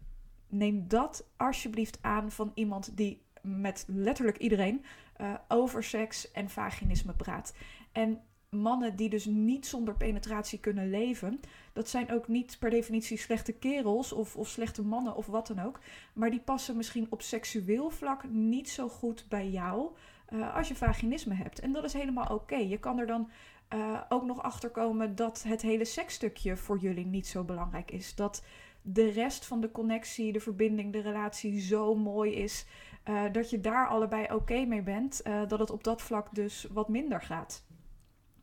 Neem 0.49 0.89
dat 0.89 1.27
alsjeblieft 1.37 1.99
aan 2.01 2.31
van 2.31 2.51
iemand 2.55 2.97
die 2.97 3.23
met 3.45 3.85
letterlijk 3.89 4.39
iedereen 4.39 4.85
uh, 5.21 5.35
over 5.49 5.85
seks 5.85 6.31
en 6.31 6.51
vaginisme 6.51 7.13
praat. 7.13 7.55
En 7.93 8.21
mannen 8.55 8.97
die 8.97 9.09
dus 9.09 9.25
niet 9.25 9.67
zonder 9.67 9.95
penetratie 9.95 10.59
kunnen 10.59 10.91
leven, 10.91 11.41
dat 11.73 11.89
zijn 11.89 12.13
ook 12.13 12.29
niet 12.29 12.57
per 12.59 12.71
definitie 12.71 13.19
slechte 13.19 13.53
kerels 13.53 14.13
of, 14.13 14.37
of 14.37 14.49
slechte 14.49 14.83
mannen 14.83 15.17
of 15.17 15.27
wat 15.27 15.47
dan 15.47 15.61
ook. 15.61 15.81
Maar 16.13 16.31
die 16.31 16.41
passen 16.41 16.77
misschien 16.77 17.07
op 17.11 17.23
seksueel 17.23 17.91
vlak 17.91 18.29
niet 18.29 18.69
zo 18.71 18.89
goed 18.89 19.27
bij 19.29 19.49
jou 19.49 19.91
uh, 20.33 20.55
als 20.57 20.69
je 20.69 20.75
vaginisme 20.75 21.35
hebt. 21.35 21.61
En 21.61 21.73
dat 21.73 21.85
is 21.85 21.93
helemaal 21.93 22.35
oké. 22.35 22.57
Je 22.57 22.79
kan 22.79 22.99
er 22.99 23.07
dan 23.07 23.31
uh, 23.75 24.01
ook 24.09 24.25
nog 24.25 24.43
achter 24.43 24.71
komen 24.71 25.15
dat 25.15 25.43
het 25.49 25.63
hele 25.63 25.85
seksstukje 25.85 26.57
voor 26.57 26.79
jullie 26.79 27.07
niet 27.07 27.27
zo 27.27 27.45
belangrijk 27.45 27.91
is. 27.91 28.15
Dat 28.15 28.45
de 28.83 29.11
rest 29.11 29.47
van 29.47 29.61
de 29.61 29.71
connectie, 29.71 30.33
de 30.33 30.41
verbinding, 30.41 30.93
de 30.93 31.01
relatie 31.01 31.61
zo 31.61 31.95
mooi 31.95 32.33
is. 32.33 32.67
Uh, 33.09 33.23
dat 33.33 33.51
je 33.51 33.61
daar 33.61 33.89
allebei 33.89 34.33
oké 34.33 34.65
mee 34.65 34.83
bent. 34.83 35.21
Uh, 35.25 35.49
dat 35.49 35.59
het 35.59 35.71
op 35.71 35.85
dat 35.85 36.03
vlak 36.03 36.35
dus 36.35 36.67
wat 36.73 36.89
minder 36.89 37.23
gaat. 37.23 37.65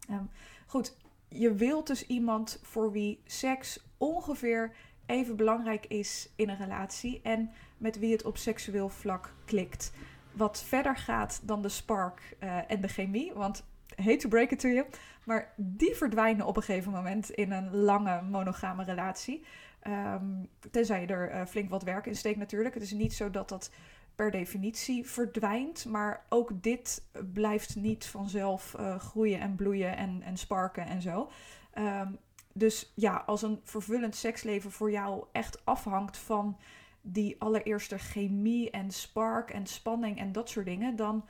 Um, 0.10 0.30
goed, 0.68 0.98
je 1.28 1.54
wilt 1.54 1.88
dus 1.88 2.08
iemand 2.08 2.60
voor 2.64 2.92
wie 2.92 3.22
seks 3.26 3.86
ongeveer 3.98 4.76
even 5.06 5.36
belangrijk 5.36 5.86
is 5.86 6.30
in 6.36 6.50
een 6.50 6.58
relatie. 6.58 7.22
En 7.24 7.52
met 7.78 8.00
wie 8.00 8.12
het 8.12 8.26
op 8.26 8.38
seksueel 8.38 8.90
vlak 8.90 9.34
klikt. 9.46 9.94
Wat 10.32 10.64
verder 10.64 10.98
gaat 10.98 11.42
dan 11.44 11.62
de 11.62 11.70
spark 11.70 12.38
uh, 12.44 12.72
en 12.72 12.82
de 12.82 12.88
chemie. 12.88 13.34
Want 13.34 13.66
hate 13.96 14.18
to 14.18 14.30
break 14.30 14.52
it 14.52 14.60
to 14.60 14.70
you. 14.70 14.86
Maar 15.26 15.54
die 15.56 15.96
verdwijnen 15.96 16.46
op 16.46 16.58
een 16.58 16.64
gegeven 16.64 16.92
moment 16.92 17.30
in 17.30 17.52
een 17.52 17.76
lange 17.76 18.22
monogame 18.22 18.84
relatie. 18.84 19.46
Um, 19.88 20.50
tenzij 20.72 21.02
je 21.02 21.08
er 21.08 21.48
flink 21.48 21.70
wat 21.70 21.84
werk 21.84 22.06
in 22.06 22.16
steekt 22.16 22.38
natuurlijk. 22.38 22.74
Het 22.74 22.84
is 22.84 22.92
niet 22.92 23.14
zo 23.14 23.30
dat 23.30 23.50
dat 23.50 23.72
per 24.16 24.32
definitie 24.32 25.08
verdwijnt. 25.08 25.86
Maar 25.86 26.26
ook 26.30 26.64
dit 26.64 27.06
blijft 27.34 27.76
niet 27.76 28.06
vanzelf 28.06 28.76
uh, 28.80 29.00
groeien 29.00 29.40
en 29.40 29.56
bloeien 29.56 29.98
en, 29.98 30.22
en 30.22 30.38
sparken 30.38 30.86
en 30.86 31.02
zo. 31.02 31.30
Um, 31.78 32.18
dus 32.54 32.92
ja, 32.96 33.24
als 33.26 33.42
een 33.42 33.60
vervullend 33.64 34.16
seksleven 34.16 34.72
voor 34.72 34.92
jou 34.92 35.26
echt 35.32 35.66
afhangt 35.66 36.18
van 36.18 36.58
die 37.02 37.36
allereerste 37.40 37.98
chemie 37.98 38.70
en 38.70 38.92
spark 38.92 39.50
en 39.50 39.68
spanning 39.68 40.20
en 40.20 40.32
dat 40.32 40.50
soort 40.50 40.66
dingen, 40.66 40.96
dan 40.96 41.26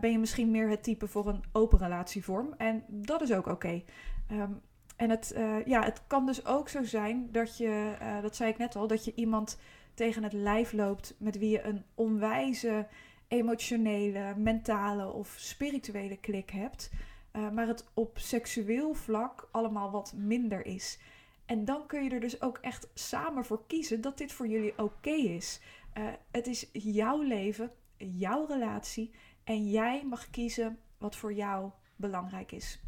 ben 0.00 0.10
je 0.10 0.18
misschien 0.18 0.50
meer 0.50 0.68
het 0.68 0.82
type 0.82 1.08
voor 1.08 1.28
een 1.28 1.44
open 1.52 1.78
relatievorm. 1.78 2.54
En 2.56 2.84
dat 2.88 3.22
is 3.22 3.32
ook 3.32 3.46
oké. 3.46 3.82
Ehm, 4.28 4.52
en 4.96 5.10
het, 5.10 5.34
ja, 5.64 5.82
het 5.82 6.02
kan 6.06 6.26
dus 6.26 6.46
ook 6.46 6.68
zo 6.68 6.84
zijn 6.84 7.28
dat 7.32 7.56
je, 7.56 7.94
dat 8.22 8.36
zei 8.36 8.50
ik 8.50 8.58
net 8.58 8.76
al, 8.76 8.86
dat 8.86 9.04
je 9.04 9.14
iemand 9.14 9.58
tegen 9.94 10.22
het 10.22 10.32
lijf 10.32 10.72
loopt 10.72 11.14
met 11.18 11.38
wie 11.38 11.50
je 11.50 11.62
een 11.62 11.84
onwijze 11.94 12.86
emotionele, 13.28 14.34
mentale 14.36 15.12
of 15.12 15.34
spirituele 15.38 16.16
klik 16.16 16.50
hebt, 16.50 16.90
uh, 17.32 17.50
maar 17.50 17.66
het 17.66 17.90
op 17.94 18.18
seksueel 18.18 18.94
vlak 18.94 19.48
allemaal 19.50 19.90
wat 19.90 20.12
minder 20.16 20.66
is. 20.66 20.98
En 21.46 21.64
dan 21.64 21.86
kun 21.86 22.04
je 22.04 22.10
er 22.10 22.20
dus 22.20 22.42
ook 22.42 22.58
echt 22.58 22.88
samen 22.94 23.44
voor 23.44 23.66
kiezen 23.66 24.00
dat 24.00 24.18
dit 24.18 24.32
voor 24.32 24.46
jullie 24.48 24.78
oké 24.78 25.10
is. 25.10 25.60
Uh, 25.98 26.04
het 26.30 26.46
is 26.46 26.68
jouw 26.72 27.22
leven, 27.22 27.70
jouw 27.96 28.46
relatie 28.46 29.10
en 29.44 29.70
jij 29.70 30.04
mag 30.04 30.30
kiezen 30.30 30.78
wat 30.98 31.16
voor 31.16 31.32
jou 31.32 31.70
belangrijk 31.96 32.52
is. 32.52 32.80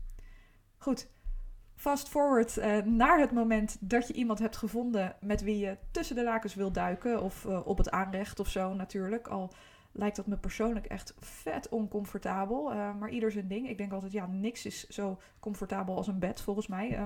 Goed, 0.78 1.08
fast 1.76 2.08
forward 2.08 2.56
uh, 2.56 2.78
naar 2.78 3.18
het 3.20 3.32
moment 3.32 3.76
dat 3.80 4.06
je 4.06 4.14
iemand 4.14 4.38
hebt 4.38 4.56
gevonden 4.56 5.16
met 5.20 5.42
wie 5.42 5.58
je 5.58 5.76
tussen 5.90 6.16
de 6.16 6.22
lakens 6.22 6.54
wil 6.54 6.72
duiken 6.72 7.22
of 7.22 7.44
uh, 7.44 7.66
op 7.66 7.78
het 7.78 7.90
aanrecht 7.90 8.40
of 8.40 8.48
zo 8.48 8.74
natuurlijk. 8.74 9.28
Al 9.28 9.52
lijkt 9.92 10.16
dat 10.16 10.26
me 10.26 10.36
persoonlijk 10.36 10.86
echt 10.86 11.14
vet 11.18 11.68
oncomfortabel. 11.68 12.72
Uh, 12.72 12.94
maar 12.94 13.10
ieder 13.10 13.32
zijn 13.32 13.48
ding. 13.48 13.68
Ik 13.68 13.78
denk 13.78 13.92
altijd, 13.92 14.12
ja, 14.12 14.26
niks 14.26 14.66
is 14.66 14.88
zo 14.88 15.20
comfortabel 15.40 15.96
als 15.96 16.06
een 16.06 16.18
bed, 16.18 16.40
volgens 16.40 16.66
mij. 16.66 16.98
Uh, 16.98 17.02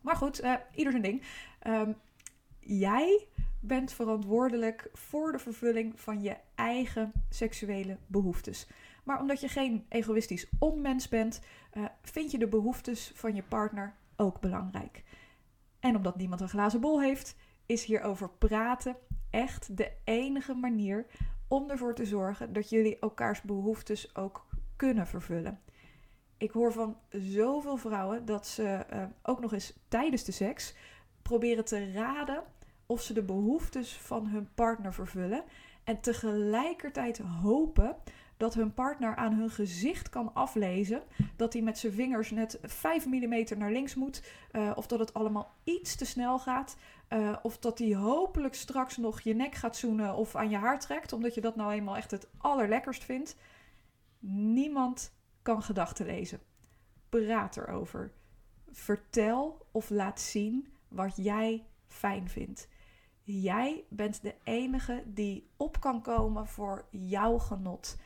maar 0.00 0.16
goed, 0.16 0.42
ieder 0.74 0.92
zijn 0.92 1.04
ding. 1.04 1.22
Um, 1.66 1.96
jij 2.60 3.26
bent 3.60 3.92
verantwoordelijk 3.92 4.90
voor 4.92 5.32
de 5.32 5.38
vervulling 5.38 6.00
van 6.00 6.22
je 6.22 6.36
eigen 6.54 7.12
seksuele 7.28 7.96
behoeftes. 8.06 8.66
Maar 9.02 9.20
omdat 9.20 9.40
je 9.40 9.48
geen 9.48 9.86
egoïstisch 9.88 10.46
onmens 10.58 11.08
bent, 11.08 11.40
vind 12.02 12.30
je 12.30 12.38
de 12.38 12.48
behoeftes 12.48 13.12
van 13.14 13.34
je 13.34 13.42
partner 13.42 13.94
ook 14.16 14.40
belangrijk. 14.40 15.04
En 15.80 15.96
omdat 15.96 16.16
niemand 16.16 16.40
een 16.40 16.48
glazen 16.48 16.80
bol 16.80 17.00
heeft, 17.00 17.36
is 17.66 17.84
hierover 17.84 18.30
praten 18.30 18.96
echt 19.30 19.76
de 19.76 19.92
enige 20.04 20.54
manier 20.54 21.06
om 21.48 21.70
ervoor 21.70 21.94
te 21.94 22.06
zorgen 22.06 22.52
dat 22.52 22.70
jullie 22.70 22.98
elkaars 22.98 23.42
behoeftes 23.42 24.16
ook 24.16 24.46
kunnen 24.76 25.06
vervullen. 25.06 25.60
Ik 26.36 26.50
hoor 26.50 26.72
van 26.72 26.96
zoveel 27.08 27.76
vrouwen 27.76 28.24
dat 28.24 28.46
ze 28.46 28.86
uh, 28.92 29.04
ook 29.22 29.40
nog 29.40 29.52
eens 29.52 29.72
tijdens 29.88 30.24
de 30.24 30.32
seks 30.32 30.74
proberen 31.22 31.64
te 31.64 31.92
raden 31.92 32.42
of 32.86 33.00
ze 33.00 33.12
de 33.12 33.22
behoeftes 33.22 33.96
van 33.96 34.26
hun 34.26 34.48
partner 34.54 34.94
vervullen 34.94 35.44
en 35.84 36.00
tegelijkertijd 36.00 37.18
hopen 37.18 37.96
dat 38.42 38.54
hun 38.54 38.74
partner 38.74 39.16
aan 39.16 39.32
hun 39.32 39.50
gezicht 39.50 40.08
kan 40.08 40.34
aflezen 40.34 41.02
dat 41.36 41.52
hij 41.52 41.62
met 41.62 41.78
zijn 41.78 41.92
vingers 41.92 42.30
net 42.30 42.58
5 42.62 43.06
mm 43.06 43.44
naar 43.58 43.72
links 43.72 43.94
moet, 43.94 44.22
uh, 44.52 44.72
of 44.74 44.86
dat 44.86 44.98
het 44.98 45.14
allemaal 45.14 45.54
iets 45.64 45.94
te 45.94 46.04
snel 46.04 46.38
gaat, 46.38 46.76
uh, 47.08 47.36
of 47.42 47.58
dat 47.58 47.78
hij 47.78 47.94
hopelijk 47.94 48.54
straks 48.54 48.96
nog 48.96 49.20
je 49.20 49.34
nek 49.34 49.54
gaat 49.54 49.76
zoenen 49.76 50.14
of 50.14 50.36
aan 50.36 50.50
je 50.50 50.56
haar 50.56 50.80
trekt, 50.80 51.12
omdat 51.12 51.34
je 51.34 51.40
dat 51.40 51.56
nou 51.56 51.72
eenmaal 51.72 51.96
echt 51.96 52.10
het 52.10 52.28
allerlekkerst 52.38 53.04
vindt. 53.04 53.36
Niemand 54.54 55.12
kan 55.42 55.62
gedachten 55.62 56.06
lezen. 56.06 56.40
Praat 57.08 57.56
erover. 57.56 58.12
Vertel 58.70 59.66
of 59.70 59.90
laat 59.90 60.20
zien 60.20 60.72
wat 60.88 61.16
jij 61.16 61.64
fijn 61.86 62.28
vindt. 62.28 62.68
Jij 63.22 63.84
bent 63.88 64.22
de 64.22 64.34
enige 64.44 65.02
die 65.06 65.50
op 65.56 65.80
kan 65.80 66.02
komen 66.02 66.46
voor 66.46 66.84
jouw 66.90 67.38
genot. 67.38 67.96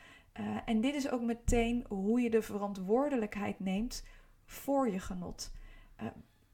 Uh, 0.41 0.57
en 0.65 0.81
dit 0.81 0.95
is 0.95 1.11
ook 1.11 1.23
meteen 1.23 1.85
hoe 1.89 2.21
je 2.21 2.31
de 2.31 2.43
verantwoordelijkheid 2.43 3.61
neemt 3.61 4.05
voor 4.45 4.91
je 4.91 4.99
genot. 4.99 5.53
Uh, 6.03 6.07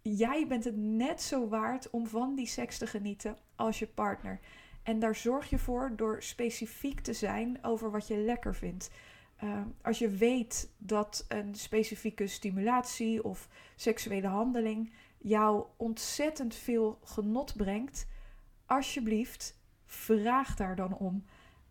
jij 0.03 0.47
bent 0.47 0.65
het 0.65 0.77
net 0.77 1.23
zo 1.23 1.49
waard 1.49 1.91
om 1.91 2.07
van 2.07 2.35
die 2.35 2.47
seks 2.47 2.79
te 2.79 2.87
genieten 2.87 3.37
als 3.57 3.79
je 3.79 3.87
partner. 3.87 4.41
En 4.83 4.99
daar 4.99 5.15
zorg 5.15 5.51
je 5.51 5.59
voor 5.59 5.93
door 5.97 6.23
specifiek 6.23 7.01
te 7.01 7.13
zijn 7.13 7.59
over 7.65 7.91
wat 7.91 8.07
je 8.07 8.17
lekker 8.17 8.55
vindt. 8.55 8.91
Uh, 9.45 9.61
als 9.83 9.99
je 9.99 10.09
weet 10.09 10.71
dat 10.79 11.25
een 11.29 11.55
specifieke 11.55 12.27
stimulatie 12.27 13.25
of 13.25 13.49
seksuele 13.77 14.27
handeling 14.27 14.93
jou 15.19 15.65
ontzettend 15.77 16.55
veel 16.55 16.99
genot 17.05 17.57
brengt, 17.57 18.07
alsjeblieft, 18.67 19.59
vraag 19.87 20.57
daar 20.57 20.77
dan 20.77 20.97
om. 20.97 21.25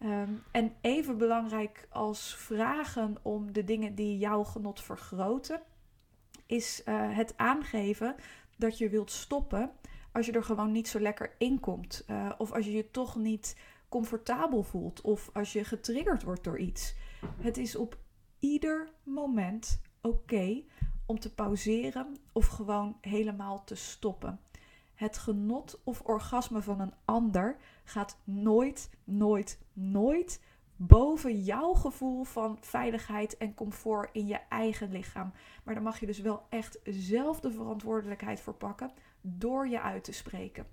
Um, 0.04 0.44
en 0.52 0.74
even 0.82 1.18
belangrijk 1.18 1.88
als 1.90 2.36
vragen 2.36 3.18
om 3.22 3.54
de 3.54 3.64
dingen 3.64 3.96
die 3.96 4.18
jouw 4.18 4.44
genot 4.44 4.82
vergroten, 4.82 5.62
is 6.46 6.82
uh, 6.86 7.16
het 7.16 7.38
aangeven 7.38 8.16
dat 8.58 8.78
je 8.78 8.90
wilt 8.90 9.12
stoppen 9.12 9.72
als 10.12 10.26
je 10.26 10.32
er 10.32 10.44
gewoon 10.44 10.72
niet 10.72 10.88
zo 10.88 11.00
lekker 11.00 11.36
in 11.38 11.60
komt. 11.60 12.04
Uh, 12.08 12.32
of 12.38 12.52
als 12.52 12.66
je 12.66 12.72
je 12.72 12.92
toch 12.92 13.16
niet 13.16 13.56
comfortabel 13.90 14.64
voelt. 14.64 15.02
Of 15.02 15.30
als 15.34 15.54
je 15.54 15.64
getriggerd 15.64 16.24
wordt 16.24 16.44
door 16.44 16.58
iets. 16.58 16.96
Het 17.40 17.58
is 17.58 17.76
op 17.76 17.98
ieder 18.40 18.90
moment 19.04 19.82
oké 20.02 20.64
om 21.06 21.20
te 21.20 21.34
pauzeren 21.34 22.18
of 22.32 22.48
gewoon 22.48 22.98
helemaal 23.02 23.64
te 23.64 23.76
stoppen. 23.76 24.40
Het 24.94 25.18
genot 25.18 25.82
of 25.84 26.02
orgasme 26.02 26.62
van 26.62 26.80
een 26.80 26.94
ander 27.06 27.58
gaat 27.92 28.18
nooit, 28.24 28.90
nooit, 29.04 29.60
nooit 29.74 30.42
boven 30.76 31.42
jouw 31.42 31.74
gevoel 31.74 32.24
van 32.24 32.58
veiligheid 32.62 33.38
en 33.38 33.54
comfort 33.54 34.10
in 34.12 34.28
je 34.28 34.40
eigen 34.50 34.92
lichaam. 34.92 35.34
Maar 35.64 35.74
daar 35.74 35.84
mag 35.84 36.00
je 36.00 36.06
dus 36.06 36.20
wel 36.20 36.46
echt 36.50 36.80
zelf 36.84 37.40
de 37.40 37.52
verantwoordelijkheid 37.52 38.42
voor 38.42 38.54
pakken 38.54 38.92
door 39.22 39.68
je 39.68 39.82
uit 39.82 40.04
te 40.04 40.12
spreken. 40.12 40.66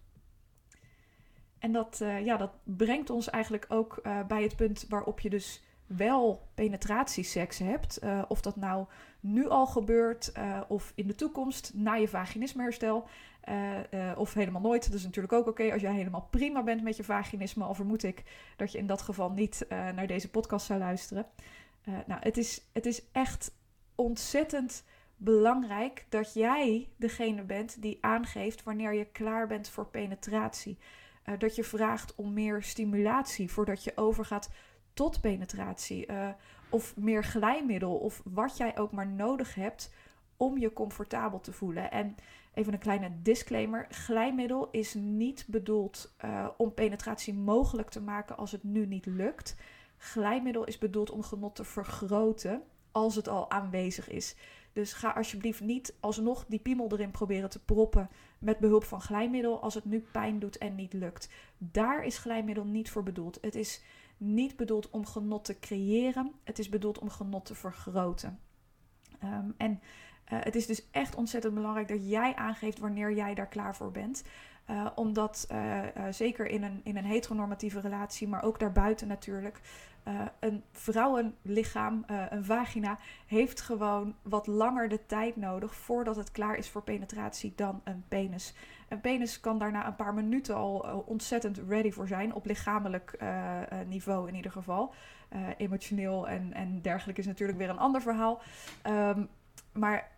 En 1.58 1.72
dat, 1.72 2.00
uh, 2.02 2.24
ja, 2.24 2.36
dat 2.36 2.52
brengt 2.64 3.10
ons 3.10 3.30
eigenlijk 3.30 3.66
ook 3.68 4.00
uh, 4.02 4.26
bij 4.26 4.42
het 4.42 4.56
punt 4.56 4.86
waarop 4.88 5.20
je 5.20 5.30
dus 5.30 5.62
wel 5.86 6.48
penetratieseks 6.54 7.58
hebt. 7.58 8.04
Uh, 8.04 8.22
of 8.28 8.40
dat 8.40 8.56
nou 8.56 8.86
nu 9.20 9.48
al 9.48 9.66
gebeurt 9.66 10.32
of 10.68 10.92
in 10.94 11.06
de 11.06 11.14
toekomst 11.14 11.72
na 11.74 11.94
je 11.94 12.08
vaginismeherstel. 12.08 13.08
Uh, 13.50 14.18
of 14.18 14.34
helemaal 14.34 14.60
nooit. 14.60 14.84
Dat 14.84 14.94
is 14.94 15.04
natuurlijk 15.04 15.32
ook 15.32 15.46
oké 15.46 15.72
als 15.72 15.82
jij 15.82 15.94
helemaal 15.94 16.28
prima 16.30 16.62
bent 16.62 16.82
met 16.82 16.96
je 16.96 17.04
vaginisme. 17.04 17.64
Al 17.64 17.74
vermoed 17.74 18.02
ik 18.02 18.22
dat 18.56 18.72
je 18.72 18.78
in 18.78 18.86
dat 18.86 19.02
geval 19.02 19.30
niet 19.30 19.66
uh, 19.68 19.90
naar 19.90 20.06
deze 20.06 20.30
podcast 20.30 20.66
zou 20.66 20.78
luisteren. 20.78 21.26
nou, 22.06 22.20
het 22.20 22.36
is, 22.36 22.68
het 22.72 22.86
is 22.86 23.02
echt 23.12 23.52
ontzettend 23.94 24.84
belangrijk 25.16 26.06
dat 26.08 26.34
jij 26.34 26.88
degene 26.96 27.42
bent 27.42 27.82
die 27.82 27.98
aangeeft 28.00 28.62
wanneer 28.62 28.94
je 28.94 29.04
klaar 29.04 29.46
bent 29.46 29.68
voor 29.68 29.86
penetratie. 29.86 30.78
dat 31.38 31.56
je 31.56 31.64
vraagt 31.64 32.14
om 32.14 32.32
meer 32.32 32.62
stimulatie 32.62 33.50
voordat 33.50 33.84
je 33.84 33.92
overgaat 33.96 34.50
tot 34.94 35.20
penetratie. 35.20 36.06
of 36.70 36.96
meer 36.96 37.24
glijmiddel 37.24 37.96
of 37.96 38.22
wat 38.24 38.56
jij 38.56 38.78
ook 38.78 38.92
maar 38.92 39.06
nodig 39.06 39.54
hebt 39.54 39.90
om 40.38 40.58
je 40.58 40.72
comfortabel 40.72 41.40
te 41.40 41.52
voelen. 41.52 41.90
En 41.90 42.16
Even 42.54 42.72
een 42.72 42.78
kleine 42.78 43.10
disclaimer: 43.22 43.86
glijmiddel 43.90 44.68
is 44.70 44.94
niet 44.94 45.44
bedoeld 45.48 46.14
uh, 46.24 46.48
om 46.56 46.74
penetratie 46.74 47.34
mogelijk 47.34 47.90
te 47.90 48.00
maken 48.00 48.36
als 48.36 48.52
het 48.52 48.64
nu 48.64 48.86
niet 48.86 49.06
lukt. 49.06 49.56
Glijmiddel 49.96 50.64
is 50.64 50.78
bedoeld 50.78 51.10
om 51.10 51.22
genot 51.22 51.54
te 51.54 51.64
vergroten 51.64 52.62
als 52.92 53.14
het 53.14 53.28
al 53.28 53.50
aanwezig 53.50 54.08
is. 54.08 54.36
Dus 54.72 54.92
ga 54.92 55.10
alsjeblieft 55.10 55.60
niet 55.60 55.94
alsnog 56.00 56.44
die 56.48 56.58
piemel 56.58 56.88
erin 56.92 57.10
proberen 57.10 57.50
te 57.50 57.64
proppen 57.64 58.08
met 58.38 58.58
behulp 58.58 58.84
van 58.84 59.00
glijmiddel 59.00 59.60
als 59.60 59.74
het 59.74 59.84
nu 59.84 60.06
pijn 60.12 60.38
doet 60.38 60.58
en 60.58 60.74
niet 60.74 60.92
lukt. 60.92 61.28
Daar 61.58 62.04
is 62.04 62.18
glijmiddel 62.18 62.64
niet 62.64 62.90
voor 62.90 63.02
bedoeld. 63.02 63.38
Het 63.40 63.54
is 63.54 63.82
niet 64.16 64.56
bedoeld 64.56 64.90
om 64.90 65.06
genot 65.06 65.44
te 65.44 65.58
creëren, 65.58 66.32
het 66.44 66.58
is 66.58 66.68
bedoeld 66.68 66.98
om 66.98 67.10
genot 67.10 67.44
te 67.44 67.54
vergroten. 67.54 68.38
Um, 69.24 69.54
en 69.56 69.80
uh, 70.32 70.38
het 70.42 70.54
is 70.54 70.66
dus 70.66 70.90
echt 70.90 71.14
ontzettend 71.14 71.54
belangrijk 71.54 71.88
dat 71.88 72.10
jij 72.10 72.34
aangeeft 72.34 72.78
wanneer 72.78 73.12
jij 73.12 73.34
daar 73.34 73.46
klaar 73.46 73.76
voor 73.76 73.90
bent. 73.90 74.24
Uh, 74.70 74.86
omdat 74.94 75.48
uh, 75.52 75.82
zeker 76.10 76.46
in 76.46 76.62
een, 76.62 76.80
in 76.84 76.96
een 76.96 77.04
heteronormatieve 77.04 77.80
relatie, 77.80 78.28
maar 78.28 78.42
ook 78.42 78.58
daarbuiten 78.58 79.08
natuurlijk, 79.08 79.60
een 80.38 80.62
vrouwenlichaam, 80.72 82.04
een 82.06 82.44
vagina, 82.44 82.98
heeft 83.26 83.60
gewoon 83.60 84.14
wat 84.22 84.46
langer 84.46 84.88
de 84.88 85.06
tijd 85.06 85.36
nodig 85.36 85.74
voordat 85.74 86.16
het 86.16 86.30
klaar 86.30 86.56
is 86.56 86.68
voor 86.68 86.82
penetratie 86.82 87.52
dan 87.56 87.80
een 87.84 88.04
penis. 88.08 88.54
Een 88.88 89.00
penis 89.00 89.40
kan 89.40 89.58
daarna 89.58 89.86
een 89.86 89.96
paar 89.96 90.14
minuten 90.14 90.54
al 90.54 91.04
ontzettend 91.06 91.60
ready 91.68 91.90
voor 91.90 92.06
zijn, 92.06 92.34
op 92.34 92.46
lichamelijk 92.46 93.18
niveau 93.86 94.28
in 94.28 94.34
ieder 94.34 94.50
geval. 94.50 94.94
emotioneel 95.56 96.28
en, 96.28 96.52
en 96.52 96.82
dergelijke 96.82 97.20
is 97.20 97.26
natuurlijk 97.26 97.58
weer 97.58 97.70
een 97.70 97.78
ander 97.78 98.02
verhaal. 98.02 98.40
Um, 98.86 99.28
maar 99.72 100.10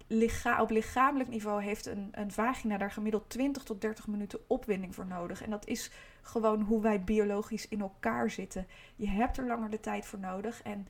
op 0.60 0.70
lichamelijk 0.70 1.28
niveau 1.28 1.62
heeft 1.62 1.86
een, 1.86 2.08
een 2.12 2.32
vagina 2.32 2.78
daar 2.78 2.90
gemiddeld 2.90 3.30
20 3.30 3.62
tot 3.62 3.80
30 3.80 4.06
minuten 4.06 4.40
opwinding 4.46 4.94
voor 4.94 5.06
nodig. 5.06 5.42
En 5.42 5.50
dat 5.50 5.66
is 5.66 5.90
gewoon 6.22 6.60
hoe 6.60 6.82
wij 6.82 7.04
biologisch 7.04 7.68
in 7.68 7.80
elkaar 7.80 8.30
zitten. 8.30 8.66
Je 8.96 9.08
hebt 9.08 9.38
er 9.38 9.46
langer 9.46 9.70
de 9.70 9.80
tijd 9.80 10.06
voor 10.06 10.18
nodig. 10.18 10.62
En 10.62 10.86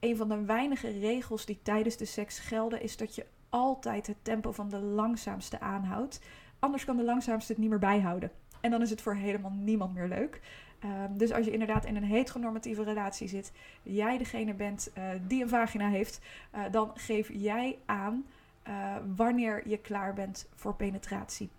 een 0.00 0.16
van 0.16 0.28
de 0.28 0.44
weinige 0.44 0.98
regels 0.98 1.44
die 1.44 1.58
tijdens 1.62 1.96
de 1.96 2.04
seks 2.04 2.38
gelden, 2.38 2.82
is 2.82 2.96
dat 2.96 3.14
je 3.14 3.26
altijd 3.48 4.06
het 4.06 4.16
tempo 4.22 4.52
van 4.52 4.68
de 4.68 4.78
langzaamste 4.78 5.60
aanhoudt. 5.60 6.20
Anders 6.58 6.84
kan 6.84 6.96
de 6.96 7.04
langzaamste 7.04 7.52
het 7.52 7.60
niet 7.60 7.70
meer 7.70 7.78
bijhouden. 7.78 8.30
En 8.60 8.70
dan 8.70 8.82
is 8.82 8.90
het 8.90 9.02
voor 9.02 9.14
helemaal 9.14 9.50
niemand 9.50 9.94
meer 9.94 10.08
leuk. 10.08 10.40
Ehm, 10.78 11.16
dus 11.16 11.32
als 11.32 11.44
je 11.44 11.52
inderdaad 11.52 11.84
in 11.84 11.96
een 11.96 12.04
heteronormatieve 12.04 12.82
relatie 12.82 13.28
zit, 13.28 13.52
jij 13.82 14.18
degene 14.18 14.54
bent 14.54 14.90
uh, 14.98 15.04
die 15.26 15.42
een 15.42 15.48
vagina 15.48 15.88
heeft, 15.88 16.20
uh, 16.54 16.60
dan 16.70 16.90
geef 16.94 17.30
jij 17.32 17.78
aan 17.86 18.24
uh, 18.68 18.96
wanneer 19.16 19.68
je 19.68 19.78
klaar 19.78 20.14
bent 20.14 20.48
voor 20.54 20.74
penetratie. 20.74 21.50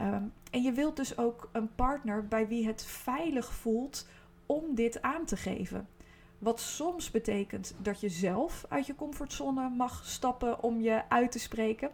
Um, 0.00 0.32
en 0.50 0.62
je 0.62 0.72
wilt 0.72 0.96
dus 0.96 1.18
ook 1.18 1.48
een 1.52 1.74
partner 1.74 2.28
bij 2.28 2.48
wie 2.48 2.66
het 2.66 2.84
veilig 2.84 3.52
voelt 3.52 4.06
om 4.46 4.74
dit 4.74 5.02
aan 5.02 5.24
te 5.24 5.36
geven. 5.36 5.88
Wat 6.38 6.60
soms 6.60 7.10
betekent 7.10 7.74
dat 7.78 8.00
je 8.00 8.08
zelf 8.08 8.64
uit 8.68 8.86
je 8.86 8.94
comfortzone 8.94 9.68
mag 9.68 10.04
stappen 10.04 10.62
om 10.62 10.80
je 10.80 11.02
uit 11.08 11.32
te 11.32 11.38
spreken. 11.38 11.90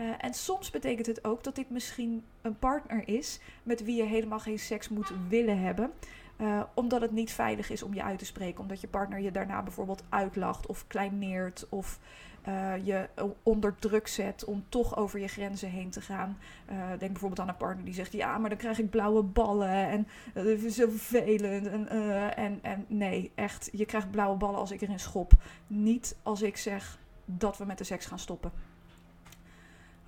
Uh, 0.00 0.06
en 0.18 0.34
soms 0.34 0.70
betekent 0.70 1.06
het 1.06 1.24
ook 1.24 1.44
dat 1.44 1.54
dit 1.54 1.70
misschien 1.70 2.24
een 2.42 2.58
partner 2.58 3.08
is 3.08 3.40
met 3.62 3.84
wie 3.84 3.96
je 3.96 4.02
helemaal 4.02 4.40
geen 4.40 4.58
seks 4.58 4.88
moet 4.88 5.12
willen 5.28 5.58
hebben. 5.58 5.92
Uh, 6.40 6.62
omdat 6.74 7.00
het 7.00 7.10
niet 7.10 7.32
veilig 7.32 7.70
is 7.70 7.82
om 7.82 7.94
je 7.94 8.02
uit 8.02 8.18
te 8.18 8.24
spreken. 8.24 8.60
Omdat 8.60 8.80
je 8.80 8.88
partner 8.88 9.20
je 9.20 9.30
daarna 9.30 9.62
bijvoorbeeld 9.62 10.04
uitlacht 10.08 10.66
of 10.66 10.86
kleineert. 10.86 11.66
Of 11.68 11.98
uh, 12.48 12.86
je 12.86 13.08
onder 13.42 13.74
druk 13.78 14.08
zet 14.08 14.44
om 14.44 14.64
toch 14.68 14.96
over 14.96 15.20
je 15.20 15.28
grenzen 15.28 15.68
heen 15.68 15.90
te 15.90 16.00
gaan. 16.00 16.38
Uh, 16.70 16.88
denk 16.88 17.12
bijvoorbeeld 17.12 17.40
aan 17.40 17.48
een 17.48 17.56
partner 17.56 17.84
die 17.84 17.94
zegt: 17.94 18.12
Ja, 18.12 18.38
maar 18.38 18.48
dan 18.48 18.58
krijg 18.58 18.78
ik 18.78 18.90
blauwe 18.90 19.22
ballen. 19.22 19.88
En 19.88 20.06
dat 20.34 20.44
is 20.46 20.74
zo 20.74 20.86
vervelend. 20.90 21.66
En, 21.66 21.88
en, 22.36 22.58
en 22.62 22.84
nee, 22.88 23.32
echt, 23.34 23.68
je 23.72 23.84
krijgt 23.84 24.10
blauwe 24.10 24.36
ballen 24.36 24.58
als 24.58 24.70
ik 24.70 24.80
erin 24.80 25.00
schop. 25.00 25.32
Niet 25.66 26.16
als 26.22 26.42
ik 26.42 26.56
zeg 26.56 26.98
dat 27.24 27.58
we 27.58 27.64
met 27.64 27.78
de 27.78 27.84
seks 27.84 28.06
gaan 28.06 28.18
stoppen. 28.18 28.52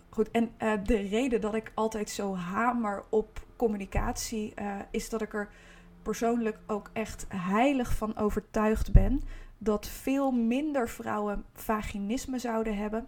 Goed, 0.09 0.31
en 0.31 0.51
de 0.85 0.97
reden 0.97 1.41
dat 1.41 1.55
ik 1.55 1.73
altijd 1.75 2.11
zo 2.11 2.35
hamer 2.35 3.05
op 3.09 3.47
communicatie 3.57 4.55
is 4.91 5.09
dat 5.09 5.23
ik 5.23 5.35
er 5.35 5.49
persoonlijk 6.03 6.59
ook 6.67 6.91
echt 6.93 7.27
heilig 7.29 7.97
van 7.97 8.17
overtuigd 8.17 8.93
ben 8.93 9.23
dat 9.59 9.87
veel 9.87 10.31
minder 10.31 10.89
vrouwen 10.89 11.45
vaginisme 11.53 12.39
zouden 12.39 12.77
hebben 12.77 13.07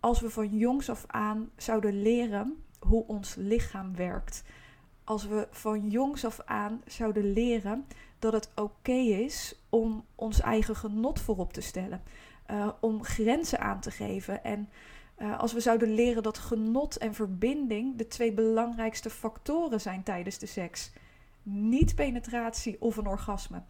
als 0.00 0.20
we 0.20 0.30
van 0.30 0.56
jongs 0.56 0.90
af 0.90 1.04
aan 1.06 1.50
zouden 1.56 2.02
leren 2.02 2.64
hoe 2.78 3.06
ons 3.06 3.34
lichaam 3.34 3.96
werkt. 3.96 4.44
Als 5.04 5.26
we 5.26 5.48
van 5.50 5.88
jongs 5.88 6.24
af 6.24 6.40
aan 6.44 6.82
zouden 6.86 7.32
leren 7.32 7.86
dat 8.18 8.32
het 8.32 8.50
oké 8.54 8.92
is 8.92 9.54
om 9.68 10.04
ons 10.14 10.40
eigen 10.40 10.76
genot 10.76 11.20
voorop 11.20 11.52
te 11.52 11.60
stellen, 11.60 12.02
uh, 12.50 12.68
om 12.80 13.04
grenzen 13.04 13.60
aan 13.60 13.80
te 13.80 13.90
geven 13.90 14.44
en 14.44 14.68
uh, 15.18 15.38
als 15.38 15.52
we 15.52 15.60
zouden 15.60 15.94
leren 15.94 16.22
dat 16.22 16.38
genot 16.38 16.96
en 16.96 17.14
verbinding 17.14 17.96
de 17.96 18.06
twee 18.06 18.32
belangrijkste 18.32 19.10
factoren 19.10 19.80
zijn 19.80 20.02
tijdens 20.02 20.38
de 20.38 20.46
seks. 20.46 20.92
Niet 21.42 21.94
penetratie 21.94 22.76
of 22.80 22.96
een 22.96 23.06
orgasme. 23.06 23.62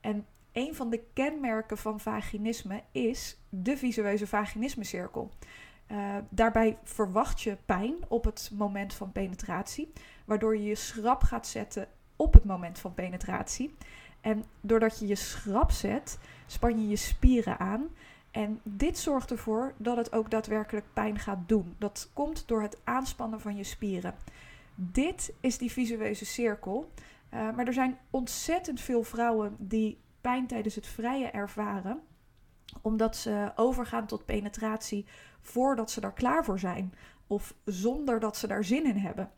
En 0.00 0.26
een 0.52 0.74
van 0.74 0.90
de 0.90 1.00
kenmerken 1.12 1.78
van 1.78 2.00
vaginisme 2.00 2.82
is 2.90 3.36
de 3.48 3.76
visueuze 3.76 4.26
vaginismecirkel. 4.26 5.30
Uh, 5.90 6.16
daarbij 6.28 6.78
verwacht 6.82 7.40
je 7.40 7.56
pijn 7.66 7.94
op 8.08 8.24
het 8.24 8.50
moment 8.54 8.94
van 8.94 9.12
penetratie, 9.12 9.92
waardoor 10.24 10.56
je 10.56 10.64
je 10.64 10.74
schrap 10.74 11.22
gaat 11.22 11.46
zetten 11.46 11.88
op 12.16 12.32
het 12.32 12.44
moment 12.44 12.78
van 12.78 12.94
penetratie. 12.94 13.74
En 14.20 14.44
doordat 14.60 14.98
je 14.98 15.06
je 15.06 15.14
schrap 15.14 15.70
zet, 15.70 16.18
span 16.46 16.80
je 16.80 16.88
je 16.88 16.96
spieren 16.96 17.58
aan 17.58 17.88
en 18.30 18.60
dit 18.62 18.98
zorgt 18.98 19.30
ervoor 19.30 19.74
dat 19.76 19.96
het 19.96 20.12
ook 20.12 20.30
daadwerkelijk 20.30 20.86
pijn 20.92 21.18
gaat 21.18 21.48
doen. 21.48 21.74
Dat 21.78 22.10
komt 22.12 22.48
door 22.48 22.62
het 22.62 22.78
aanspannen 22.84 23.40
van 23.40 23.56
je 23.56 23.64
spieren. 23.64 24.14
Dit 24.74 25.32
is 25.40 25.58
die 25.58 25.72
visueuze 25.72 26.24
cirkel. 26.24 26.90
Uh, 27.34 27.56
maar 27.56 27.66
er 27.66 27.72
zijn 27.72 27.98
ontzettend 28.10 28.80
veel 28.80 29.02
vrouwen 29.02 29.56
die 29.58 29.98
pijn 30.22 30.46
tijdens 30.46 30.74
het 30.74 30.86
vrije 30.86 31.26
ervaren, 31.26 32.00
omdat 32.82 33.16
ze 33.16 33.52
overgaan 33.56 34.06
tot 34.06 34.24
penetratie 34.24 35.06
voordat 35.40 35.90
ze 35.90 36.00
daar 36.00 36.12
klaar 36.12 36.44
voor 36.44 36.58
zijn 36.58 36.94
of 37.26 37.54
zonder 37.64 38.20
dat 38.20 38.36
ze 38.36 38.46
daar 38.46 38.64
zin 38.64 38.86
in 38.86 38.96
hebben. 38.96 39.30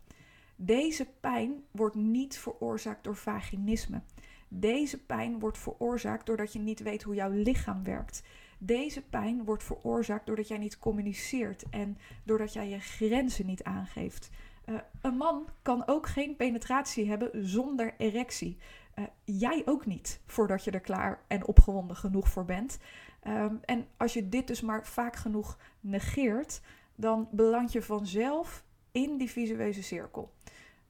Deze 0.57 1.07
pijn 1.21 1.65
wordt 1.71 1.95
niet 1.95 2.39
veroorzaakt 2.39 3.05
door 3.05 3.17
vaginisme. 3.17 4.03
Deze 4.49 4.99
pijn 5.05 5.39
wordt 5.39 5.59
veroorzaakt 5.59 6.27
doordat 6.27 6.53
je 6.53 6.59
niet 6.59 6.81
weet 6.81 7.03
hoe 7.03 7.15
jouw 7.15 7.31
lichaam 7.31 7.85
werkt. 7.85 8.23
Deze 8.59 9.03
pijn 9.03 9.45
wordt 9.45 9.65
veroorzaakt 9.65 10.27
doordat 10.27 10.49
jij 10.49 10.59
niet 10.59 10.79
communiceert 10.79 11.65
en 11.71 11.99
doordat 12.25 12.53
jij 12.53 12.69
je 12.69 12.81
grenzen 12.81 13.47
niet 13.47 13.65
aangeeft. 13.65 14.31
Uh, 14.67 14.75
een 15.01 15.17
man 15.17 15.49
kan 15.63 15.87
ook 15.87 16.07
geen 16.07 16.37
penetratie 16.37 17.09
hebben 17.09 17.31
zonder 17.49 17.95
erectie. 17.99 18.59
Uh, 18.99 19.05
jij 19.25 19.63
ook 19.65 19.87
niet, 19.87 20.21
voordat 20.27 20.65
je 20.65 20.71
er 20.71 20.81
klaar 20.81 21.21
en 21.27 21.47
opgewonden 21.47 21.97
genoeg 21.97 22.29
voor 22.29 22.45
bent. 22.45 22.79
Um, 23.27 23.61
en 23.65 23.87
als 23.97 24.13
je 24.13 24.29
dit 24.29 24.47
dus 24.47 24.61
maar 24.61 24.87
vaak 24.87 25.17
genoeg 25.17 25.59
negeert, 25.81 26.61
dan 26.95 27.29
beland 27.31 27.73
je 27.73 27.83
vanzelf 27.83 28.65
in 28.93 29.17
die 29.17 29.31
visueuze 29.31 29.83
cirkel. 29.83 30.33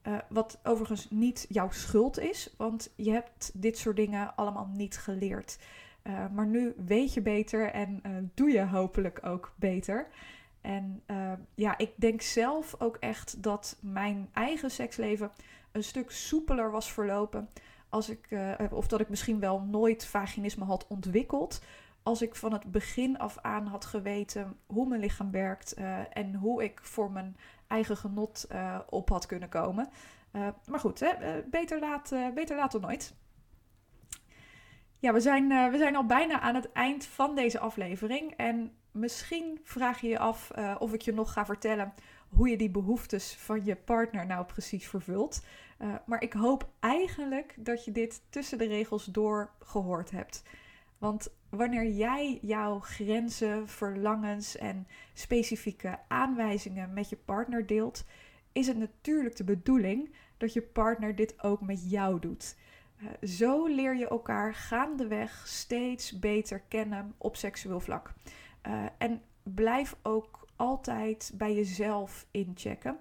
Uh, 0.03 0.17
wat 0.29 0.59
overigens 0.63 1.09
niet 1.09 1.45
jouw 1.49 1.71
schuld 1.71 2.19
is, 2.19 2.53
want 2.57 2.93
je 2.95 3.11
hebt 3.11 3.51
dit 3.53 3.77
soort 3.77 3.95
dingen 3.95 4.35
allemaal 4.35 4.69
niet 4.73 4.97
geleerd. 4.97 5.59
Maar 6.33 6.47
nu 6.47 6.73
weet 6.85 7.13
je 7.13 7.21
beter 7.21 7.71
en 7.71 8.01
doe 8.33 8.49
je 8.49 8.65
hopelijk 8.65 9.19
ook 9.23 9.53
beter. 9.55 10.07
En 10.65 11.03
uh, 11.07 11.31
ja, 11.55 11.77
ik 11.77 11.91
denk 11.95 12.21
zelf 12.21 12.75
ook 12.81 12.95
echt 12.95 13.43
dat 13.43 13.77
mijn 13.81 14.29
eigen 14.33 14.71
seksleven 14.71 15.31
een 15.71 15.83
stuk 15.83 16.11
soepeler 16.11 16.71
was 16.71 16.91
verlopen. 16.91 17.49
Als 17.89 18.09
ik, 18.09 18.29
of 18.71 18.87
dat 18.87 18.99
ik 18.99 19.09
misschien 19.09 19.39
wel 19.39 19.61
nooit 19.61 20.05
vaginisme 20.05 20.65
had 20.65 20.87
ontwikkeld. 20.87 21.61
Als 22.03 22.21
ik 22.21 22.35
van 22.35 22.53
het 22.53 22.71
begin 22.71 23.17
af 23.17 23.37
aan 23.41 23.67
had 23.67 23.85
geweten 23.85 24.57
hoe 24.65 24.87
mijn 24.87 25.01
lichaam 25.01 25.31
werkt 25.31 25.73
en 26.13 26.35
hoe 26.35 26.63
ik 26.63 26.79
voor 26.83 27.11
mijn 27.11 27.37
eigen 27.67 27.97
genot 27.97 28.47
op 28.89 29.09
had 29.09 29.25
kunnen 29.25 29.49
komen. 29.49 29.89
maar 30.67 30.79
goed, 30.79 30.99
hè, 30.99 31.41
beter, 31.49 31.79
laat, 31.79 32.15
beter 32.33 32.55
laat 32.55 32.71
dan 32.71 32.81
nooit. 32.81 33.15
Ja, 34.99 35.13
we 35.13 35.19
zijn, 35.19 35.71
we 35.71 35.77
zijn 35.77 35.95
al 35.95 36.05
bijna 36.05 36.39
aan 36.39 36.55
het 36.55 36.71
eind 36.71 37.05
van 37.05 37.35
deze 37.35 37.59
aflevering. 37.59 38.31
En 38.31 38.71
misschien 38.95 39.59
vraag 39.63 40.01
je 40.01 40.07
je 40.07 40.19
af 40.19 40.51
uh, 40.57 40.75
of 40.79 40.93
ik 40.93 41.01
je 41.01 41.13
nog 41.13 41.33
ga 41.33 41.45
vertellen 41.45 41.93
hoe 42.29 42.49
je 42.49 42.57
die 42.57 42.69
behoeftes 42.69 43.35
van 43.35 43.65
je 43.65 43.75
partner 43.75 44.25
nou 44.25 44.45
precies 44.45 44.87
vervult. 44.87 45.45
Uh, 45.79 45.95
maar 46.05 46.21
ik 46.21 46.33
hoop 46.33 46.69
eigenlijk 46.79 47.55
dat 47.57 47.85
je 47.85 47.91
dit 47.91 48.21
tussen 48.29 48.57
de 48.57 48.67
regels 48.67 49.05
door 49.05 49.51
gehoord 49.59 50.11
hebt. 50.11 50.43
Want 50.97 51.27
wanneer 51.49 51.87
jij 51.87 52.39
jouw 52.41 52.79
grenzen, 52.79 53.67
verlangens 53.67 54.57
en 54.57 54.87
specifieke 55.13 55.99
aanwijzingen 56.07 56.93
met 56.93 57.09
je 57.09 57.15
partner 57.15 57.65
deelt, 57.65 58.05
is 58.51 58.67
het 58.67 58.77
natuurlijk 58.77 59.35
de 59.35 59.43
bedoeling 59.43 60.15
dat 60.37 60.53
je 60.53 60.61
partner 60.61 61.15
dit 61.15 61.43
ook 61.43 61.61
met 61.61 61.89
jou 61.89 62.19
doet. 62.19 62.55
Uh, 63.01 63.09
zo 63.27 63.65
leer 63.67 63.95
je 63.95 64.07
elkaar 64.07 64.53
gaandeweg 64.53 65.43
steeds 65.47 66.19
beter 66.19 66.59
kennen 66.59 67.13
op 67.17 67.35
seksueel 67.35 67.79
vlak. 67.79 68.13
Uh, 68.67 68.85
en 68.97 69.21
blijf 69.43 69.95
ook 70.01 70.47
altijd 70.55 71.31
bij 71.35 71.53
jezelf 71.53 72.27
inchecken 72.31 72.99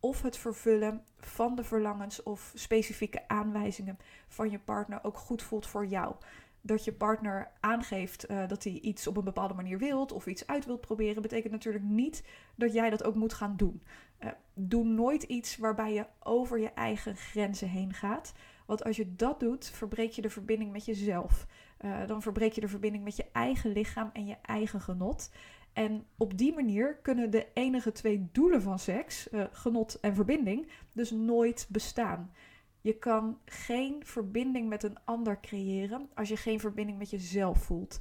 of 0.00 0.22
het 0.22 0.36
vervullen 0.36 1.04
van 1.18 1.54
de 1.54 1.64
verlangens 1.64 2.22
of 2.22 2.52
specifieke 2.54 3.28
aanwijzingen 3.28 3.98
van 4.28 4.50
je 4.50 4.58
partner 4.58 4.98
ook 5.02 5.16
goed 5.16 5.42
voelt 5.42 5.66
voor 5.66 5.86
jou. 5.86 6.14
Dat 6.60 6.84
je 6.84 6.92
partner 6.92 7.50
aangeeft 7.60 8.30
uh, 8.30 8.48
dat 8.48 8.64
hij 8.64 8.72
iets 8.72 9.06
op 9.06 9.16
een 9.16 9.24
bepaalde 9.24 9.54
manier 9.54 9.78
wilt 9.78 10.12
of 10.12 10.26
iets 10.26 10.46
uit 10.46 10.66
wilt 10.66 10.80
proberen, 10.80 11.22
betekent 11.22 11.52
natuurlijk 11.52 11.84
niet 11.84 12.24
dat 12.54 12.72
jij 12.72 12.90
dat 12.90 13.04
ook 13.04 13.14
moet 13.14 13.32
gaan 13.32 13.56
doen. 13.56 13.82
Uh, 14.20 14.30
doe 14.54 14.84
nooit 14.84 15.22
iets 15.22 15.56
waarbij 15.56 15.92
je 15.92 16.06
over 16.22 16.58
je 16.58 16.72
eigen 16.72 17.16
grenzen 17.16 17.68
heen 17.68 17.92
gaat. 17.92 18.32
Want 18.66 18.84
als 18.84 18.96
je 18.96 19.16
dat 19.16 19.40
doet, 19.40 19.70
verbreek 19.70 20.10
je 20.10 20.22
de 20.22 20.30
verbinding 20.30 20.72
met 20.72 20.84
jezelf. 20.84 21.46
Uh, 21.84 22.06
dan 22.06 22.22
verbreek 22.22 22.52
je 22.52 22.60
de 22.60 22.68
verbinding 22.68 23.04
met 23.04 23.16
je 23.16 23.26
eigen 23.32 23.72
lichaam 23.72 24.10
en 24.12 24.26
je 24.26 24.36
eigen 24.42 24.80
genot. 24.80 25.30
En 25.72 26.06
op 26.16 26.38
die 26.38 26.54
manier 26.54 26.96
kunnen 27.02 27.30
de 27.30 27.46
enige 27.54 27.92
twee 27.92 28.28
doelen 28.32 28.62
van 28.62 28.78
seks, 28.78 29.32
uh, 29.32 29.44
genot 29.52 30.00
en 30.00 30.14
verbinding, 30.14 30.68
dus 30.92 31.10
nooit 31.10 31.66
bestaan. 31.70 32.32
Je 32.80 32.98
kan 32.98 33.38
geen 33.44 34.02
verbinding 34.04 34.68
met 34.68 34.82
een 34.82 34.96
ander 35.04 35.40
creëren 35.40 36.08
als 36.14 36.28
je 36.28 36.36
geen 36.36 36.60
verbinding 36.60 36.98
met 36.98 37.10
jezelf 37.10 37.58
voelt. 37.58 38.00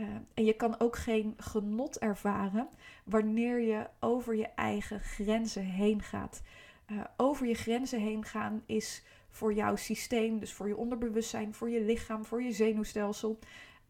Uh, 0.00 0.06
en 0.34 0.44
je 0.44 0.52
kan 0.52 0.80
ook 0.80 0.96
geen 0.96 1.34
genot 1.36 1.98
ervaren 1.98 2.68
wanneer 3.04 3.60
je 3.60 3.86
over 4.00 4.36
je 4.36 4.48
eigen 4.48 5.00
grenzen 5.00 5.64
heen 5.64 6.02
gaat. 6.02 6.42
Over 7.16 7.46
je 7.46 7.54
grenzen 7.54 8.00
heen 8.00 8.24
gaan 8.24 8.62
is 8.66 9.02
voor 9.32 9.54
jouw 9.54 9.76
systeem, 9.76 10.38
dus 10.38 10.52
voor 10.52 10.68
je 10.68 10.76
onderbewustzijn, 10.76 11.54
voor 11.54 11.70
je 11.70 11.80
lichaam, 11.80 12.24
voor 12.24 12.42
je 12.42 12.52
zenuwstelsel. 12.52 13.38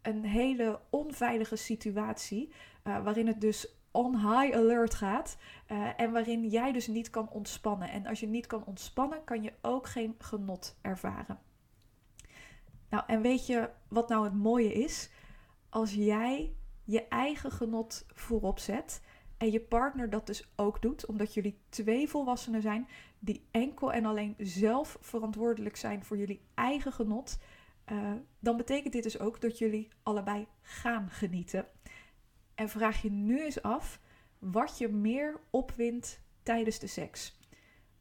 een 0.02 0.24
hele 0.24 0.81
onveilige 0.90 1.57
situatie, 1.57 2.52
uh, 2.85 3.05
waarin 3.05 3.26
het 3.26 3.40
dus 3.40 3.76
on 3.90 4.16
high 4.16 4.57
alert 4.57 4.94
gaat 4.94 5.37
uh, 5.72 6.00
en 6.00 6.12
waarin 6.12 6.48
jij 6.48 6.72
dus 6.72 6.87
niet 6.87 7.11
kan 7.11 7.31
ontspannen. 7.31 7.90
En 7.90 8.07
als 8.07 8.20
je 8.20 8.26
niet 8.26 8.46
kan 8.46 8.64
ontspannen, 8.64 9.24
kan 9.24 9.42
je 9.42 9.52
ook 9.61 9.87
geen 9.87 10.14
genot 10.18 10.76
ervaren. 10.81 11.38
Nou, 12.88 13.05
en 13.07 13.22
weet 13.22 13.46
je 13.46 13.70
wat 13.88 14.09
nou 14.09 14.24
het 14.24 14.35
mooie 14.35 14.72
is? 14.72 15.11
Als 15.68 15.94
jij 15.94 16.52
je 16.85 17.09
eigen 17.09 17.50
genot 17.50 18.05
voorop 18.12 18.59
zet 18.59 19.02
en 19.37 19.50
je 19.50 19.61
partner 19.61 20.11
dat 20.11 20.26
dus 20.26 20.52
ook 20.57 20.83
doet, 20.83 21.07
omdat 21.07 21.35
jullie 21.35 21.59
twee 21.68 22.09
volwassenen 22.09 22.62
zijn 22.62 22.88
die 23.25 23.47
enkel 23.51 23.93
en 23.93 24.05
alleen 24.05 24.35
zelf 24.39 24.97
verantwoordelijk 25.01 25.77
zijn 25.77 26.05
voor 26.05 26.17
jullie 26.17 26.41
eigen 26.55 26.93
genot, 26.93 27.39
uh, 27.93 28.13
dan 28.39 28.57
betekent 28.57 28.93
dit 28.93 29.03
dus 29.03 29.19
ook 29.19 29.41
dat 29.41 29.59
jullie 29.59 29.89
allebei 30.03 30.47
gaan 30.63 31.11
genieten. 31.11 31.67
En 32.55 32.69
vraag 32.69 33.03
je 33.03 33.11
nu 33.11 33.43
eens 33.43 33.63
af 33.63 34.01
wat 34.39 34.79
je 34.79 34.89
meer 34.89 35.41
opwint 35.51 36.21
tijdens 36.43 36.79
de 36.79 36.87
seks. 36.87 37.39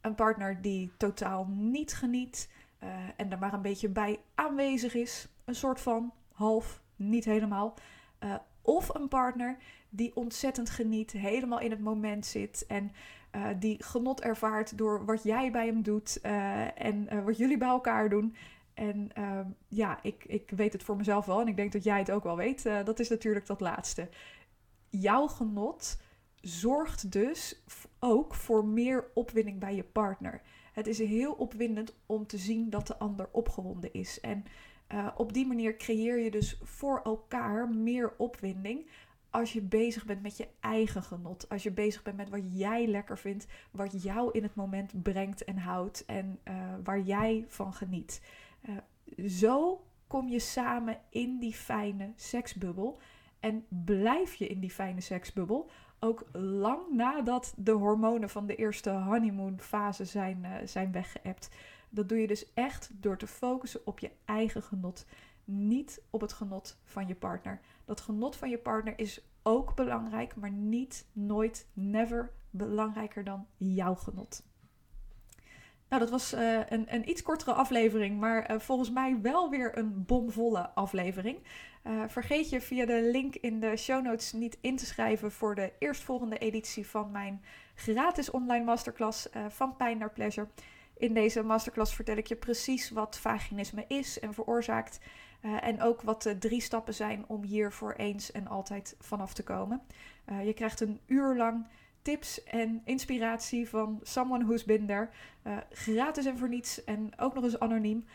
Een 0.01 0.15
partner 0.15 0.61
die 0.61 0.91
totaal 0.97 1.45
niet 1.47 1.93
geniet 1.93 2.51
uh, 2.83 2.89
en 3.17 3.31
er 3.31 3.39
maar 3.39 3.53
een 3.53 3.61
beetje 3.61 3.89
bij 3.89 4.19
aanwezig 4.35 4.93
is, 4.93 5.27
een 5.45 5.55
soort 5.55 5.81
van 5.81 6.13
half, 6.31 6.81
niet 6.95 7.25
helemaal. 7.25 7.77
Uh, 8.19 8.35
of 8.61 8.95
een 8.95 9.07
partner 9.07 9.57
die 9.89 10.15
ontzettend 10.15 10.69
geniet, 10.69 11.11
helemaal 11.11 11.59
in 11.59 11.71
het 11.71 11.81
moment 11.81 12.25
zit 12.25 12.65
en 12.67 12.91
uh, 13.35 13.47
die 13.59 13.83
genot 13.83 14.21
ervaart 14.21 14.77
door 14.77 15.05
wat 15.05 15.23
jij 15.23 15.51
bij 15.51 15.65
hem 15.65 15.81
doet 15.81 16.19
uh, 16.25 16.81
en 16.81 17.07
uh, 17.13 17.23
wat 17.23 17.37
jullie 17.37 17.57
bij 17.57 17.67
elkaar 17.67 18.09
doen. 18.09 18.35
En 18.73 19.09
ehm, 19.13 19.45
ja, 19.67 19.99
ik, 20.01 20.23
ik 20.27 20.51
weet 20.55 20.73
het 20.73 20.83
voor 20.83 20.95
mezelf 20.95 21.25
wel 21.25 21.41
en 21.41 21.47
ik 21.47 21.55
denk 21.55 21.71
dat 21.71 21.83
jij 21.83 21.99
het 21.99 22.11
ook 22.11 22.23
wel 22.23 22.35
weet. 22.35 22.63
dat 22.63 22.99
is 22.99 23.09
natuurlijk 23.09 23.45
dat 23.45 23.59
laatste. 23.59 24.09
Jouw 24.89 25.27
genot 25.27 25.97
zorgt 26.41 27.11
dus 27.11 27.63
ook 27.99 28.35
voor 28.35 28.65
meer 28.65 29.05
opwinding 29.13 29.59
bij 29.59 29.75
je 29.75 29.83
partner. 29.83 30.41
Het 30.73 30.87
is 30.87 30.97
heel 30.97 31.33
opwindend 31.33 31.93
om 32.05 32.27
te 32.27 32.37
zien 32.37 32.69
dat 32.69 32.87
de 32.87 32.97
ander 32.97 33.29
opgewonden 33.31 33.93
is. 33.93 34.19
En 34.19 34.43
op 35.15 35.33
die 35.33 35.47
manier 35.47 35.77
creëer 35.77 36.19
je 36.19 36.31
dus 36.31 36.59
voor 36.63 37.01
elkaar 37.03 37.69
meer 37.69 38.13
opwinding 38.17 38.87
als 39.31 39.53
je 39.53 39.61
bezig 39.61 40.05
bent 40.05 40.21
met 40.21 40.37
je 40.37 40.47
eigen 40.59 41.03
genot. 41.03 41.49
Als 41.49 41.63
je 41.63 41.71
bezig 41.71 42.01
bent 42.01 42.17
met 42.17 42.29
wat 42.29 42.57
jij 42.57 42.87
lekker 42.87 43.17
vindt, 43.17 43.47
wat 43.71 44.03
jou 44.03 44.31
in 44.31 44.43
het 44.43 44.55
moment 44.55 45.03
brengt 45.03 45.43
en 45.43 45.57
houdt 45.57 46.05
en 46.05 46.39
uh, 46.47 46.53
waar 46.83 46.99
jij 46.99 47.45
van 47.47 47.73
geniet. 47.73 48.21
Uh, 48.69 48.77
zo 49.27 49.85
kom 50.07 50.27
je 50.27 50.39
samen 50.39 50.97
in 51.09 51.39
die 51.39 51.53
fijne 51.53 52.11
seksbubbel 52.15 52.99
en 53.39 53.65
blijf 53.67 54.35
je 54.35 54.47
in 54.47 54.59
die 54.59 54.71
fijne 54.71 55.01
seksbubbel. 55.01 55.69
Ook 55.99 56.25
lang 56.31 56.81
nadat 56.91 57.53
de 57.57 57.71
hormonen 57.71 58.29
van 58.29 58.45
de 58.45 58.55
eerste 58.55 58.89
honeymoon 58.89 59.59
fase 59.59 60.05
zijn, 60.05 60.37
uh, 60.43 60.55
zijn 60.65 60.91
weggeëpt. 60.91 61.49
Dat 61.89 62.09
doe 62.09 62.17
je 62.17 62.27
dus 62.27 62.53
echt 62.53 62.89
door 62.93 63.17
te 63.17 63.27
focussen 63.27 63.81
op 63.85 63.99
je 63.99 64.11
eigen 64.25 64.63
genot, 64.63 65.05
niet 65.45 66.01
op 66.09 66.21
het 66.21 66.33
genot 66.33 66.77
van 66.83 67.07
je 67.07 67.15
partner. 67.15 67.59
Dat 67.85 68.01
genot 68.01 68.35
van 68.35 68.49
je 68.49 68.57
partner 68.57 68.93
is 68.99 69.21
ook 69.43 69.75
belangrijk, 69.75 70.35
maar 70.35 70.51
niet, 70.51 71.05
nooit, 71.13 71.67
never 71.73 72.31
belangrijker 72.49 73.23
dan 73.23 73.47
jouw 73.57 73.95
genot. 73.95 74.43
Nou, 75.89 76.03
dat 76.03 76.11
was 76.11 76.33
uh, 76.33 76.59
een, 76.69 76.93
een, 76.93 77.09
iets 77.09 77.21
kortere 77.21 77.53
aflevering, 77.53 78.19
maar 78.19 78.51
uh, 78.51 78.59
volgens 78.59 78.91
mij 78.91 79.21
wel 79.21 79.49
weer 79.49 79.77
een 79.77 80.05
bomvolle 80.05 80.69
aflevering. 80.69 81.37
Uh, 81.83 82.03
vergeet 82.07 82.49
je 82.49 82.61
via 82.61 82.85
de 82.85 83.09
link 83.11 83.35
in 83.35 83.59
de 83.59 83.77
show 83.77 84.03
notes 84.03 84.31
niet 84.31 84.57
in 84.61 84.75
te 84.75 84.85
schrijven 84.85 85.31
voor 85.31 85.55
de 85.55 85.73
eerstvolgende 85.79 86.37
editie 86.37 86.87
van 86.87 87.11
mijn 87.11 87.43
gratis 87.75 88.29
online 88.29 88.65
masterclass 88.65 89.29
van 89.49 89.75
Pijn 89.75 89.97
naar 89.97 90.11
Pleasure. 90.11 90.47
In 90.97 91.13
deze 91.13 91.43
masterclass 91.43 91.95
vertel 91.95 92.17
ik 92.17 92.27
je 92.27 92.35
precies 92.35 92.89
wat 92.89 93.17
vaginisme 93.17 93.85
is 93.87 94.19
en 94.19 94.33
veroorzaakt. 94.33 94.99
Uh, 95.45 95.67
en 95.67 95.81
ook 95.81 96.01
wat 96.01 96.21
de 96.21 96.37
drie 96.37 96.61
stappen 96.61 96.93
zijn 96.93 97.23
om 97.27 97.43
hier 97.43 97.71
voor 97.71 97.93
eens 97.93 98.31
en 98.31 98.47
altijd 98.47 98.95
vanaf 98.99 99.33
te 99.33 99.43
komen. 99.43 99.81
Uh, 100.29 100.45
je 100.45 100.53
krijgt 100.53 100.79
een 100.79 100.99
uur 101.05 101.35
lang 101.35 101.65
tips 102.01 102.43
en 102.43 102.81
inspiratie 102.85 103.69
van 103.69 103.99
someone 104.01 104.45
who's 104.45 104.65
been 104.65 104.85
there. 104.85 105.09
Uh, 105.43 105.57
gratis 105.71 106.25
en 106.25 106.37
voor 106.37 106.49
niets 106.49 106.83
en 106.83 107.11
ook 107.17 107.33
nog 107.33 107.43
eens 107.43 107.59
anoniem. 107.59 108.05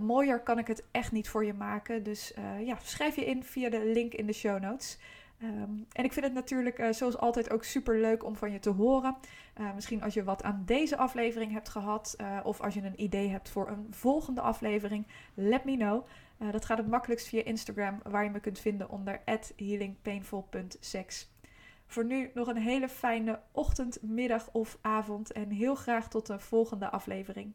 mooier 0.00 0.40
kan 0.40 0.58
ik 0.58 0.66
het 0.66 0.84
echt 0.90 1.12
niet 1.12 1.28
voor 1.28 1.44
je 1.44 1.54
maken. 1.54 2.02
Dus 2.02 2.34
ja, 2.64 2.78
schrijf 2.82 3.16
je 3.16 3.24
in 3.24 3.44
via 3.44 3.70
de 3.70 3.84
link 3.84 4.14
in 4.14 4.26
de 4.26 4.32
show 4.32 4.60
notes. 4.60 4.98
Um, 5.42 5.86
en 5.92 6.04
ik 6.04 6.12
vind 6.12 6.24
het 6.24 6.34
natuurlijk 6.34 6.88
zoals 6.90 7.18
altijd 7.18 7.50
ook 7.50 7.64
super 7.64 8.00
leuk 8.00 8.24
om 8.24 8.36
van 8.36 8.52
je 8.52 8.58
te 8.58 8.70
horen. 8.70 9.16
Uh, 9.60 9.74
misschien 9.74 10.02
als 10.02 10.14
je 10.14 10.24
wat 10.24 10.42
aan 10.42 10.62
deze 10.66 10.96
aflevering 10.96 11.52
hebt 11.52 11.68
gehad 11.68 12.14
uh, 12.20 12.40
of 12.42 12.60
als 12.60 12.74
je 12.74 12.82
een 12.82 13.02
idee 13.02 13.28
hebt 13.28 13.48
voor 13.48 13.68
een 13.68 13.86
volgende 13.90 14.40
aflevering, 14.40 15.06
let 15.34 15.64
me 15.64 15.76
know. 15.76 16.06
dat 16.50 16.64
gaat 16.64 16.78
het 16.78 16.88
makkelijkst 16.88 17.28
via 17.28 17.44
Instagram, 17.44 18.00
waar 18.02 18.24
je 18.24 18.30
me 18.30 18.40
kunt 18.40 18.58
vinden 18.58 18.90
onder 18.90 19.20
healingpainful.sex. 19.56 21.30
Voor 21.86 22.04
nu 22.04 22.30
nog 22.34 22.48
een 22.48 22.56
hele 22.56 22.88
fijne 22.88 23.40
ochtend, 23.52 24.02
middag 24.02 24.48
of 24.52 24.78
avond 24.80 25.32
en 25.32 25.50
heel 25.50 25.74
graag 25.74 26.08
tot 26.08 26.26
de 26.26 26.38
volgende 26.38 26.90
aflevering. 26.90 27.54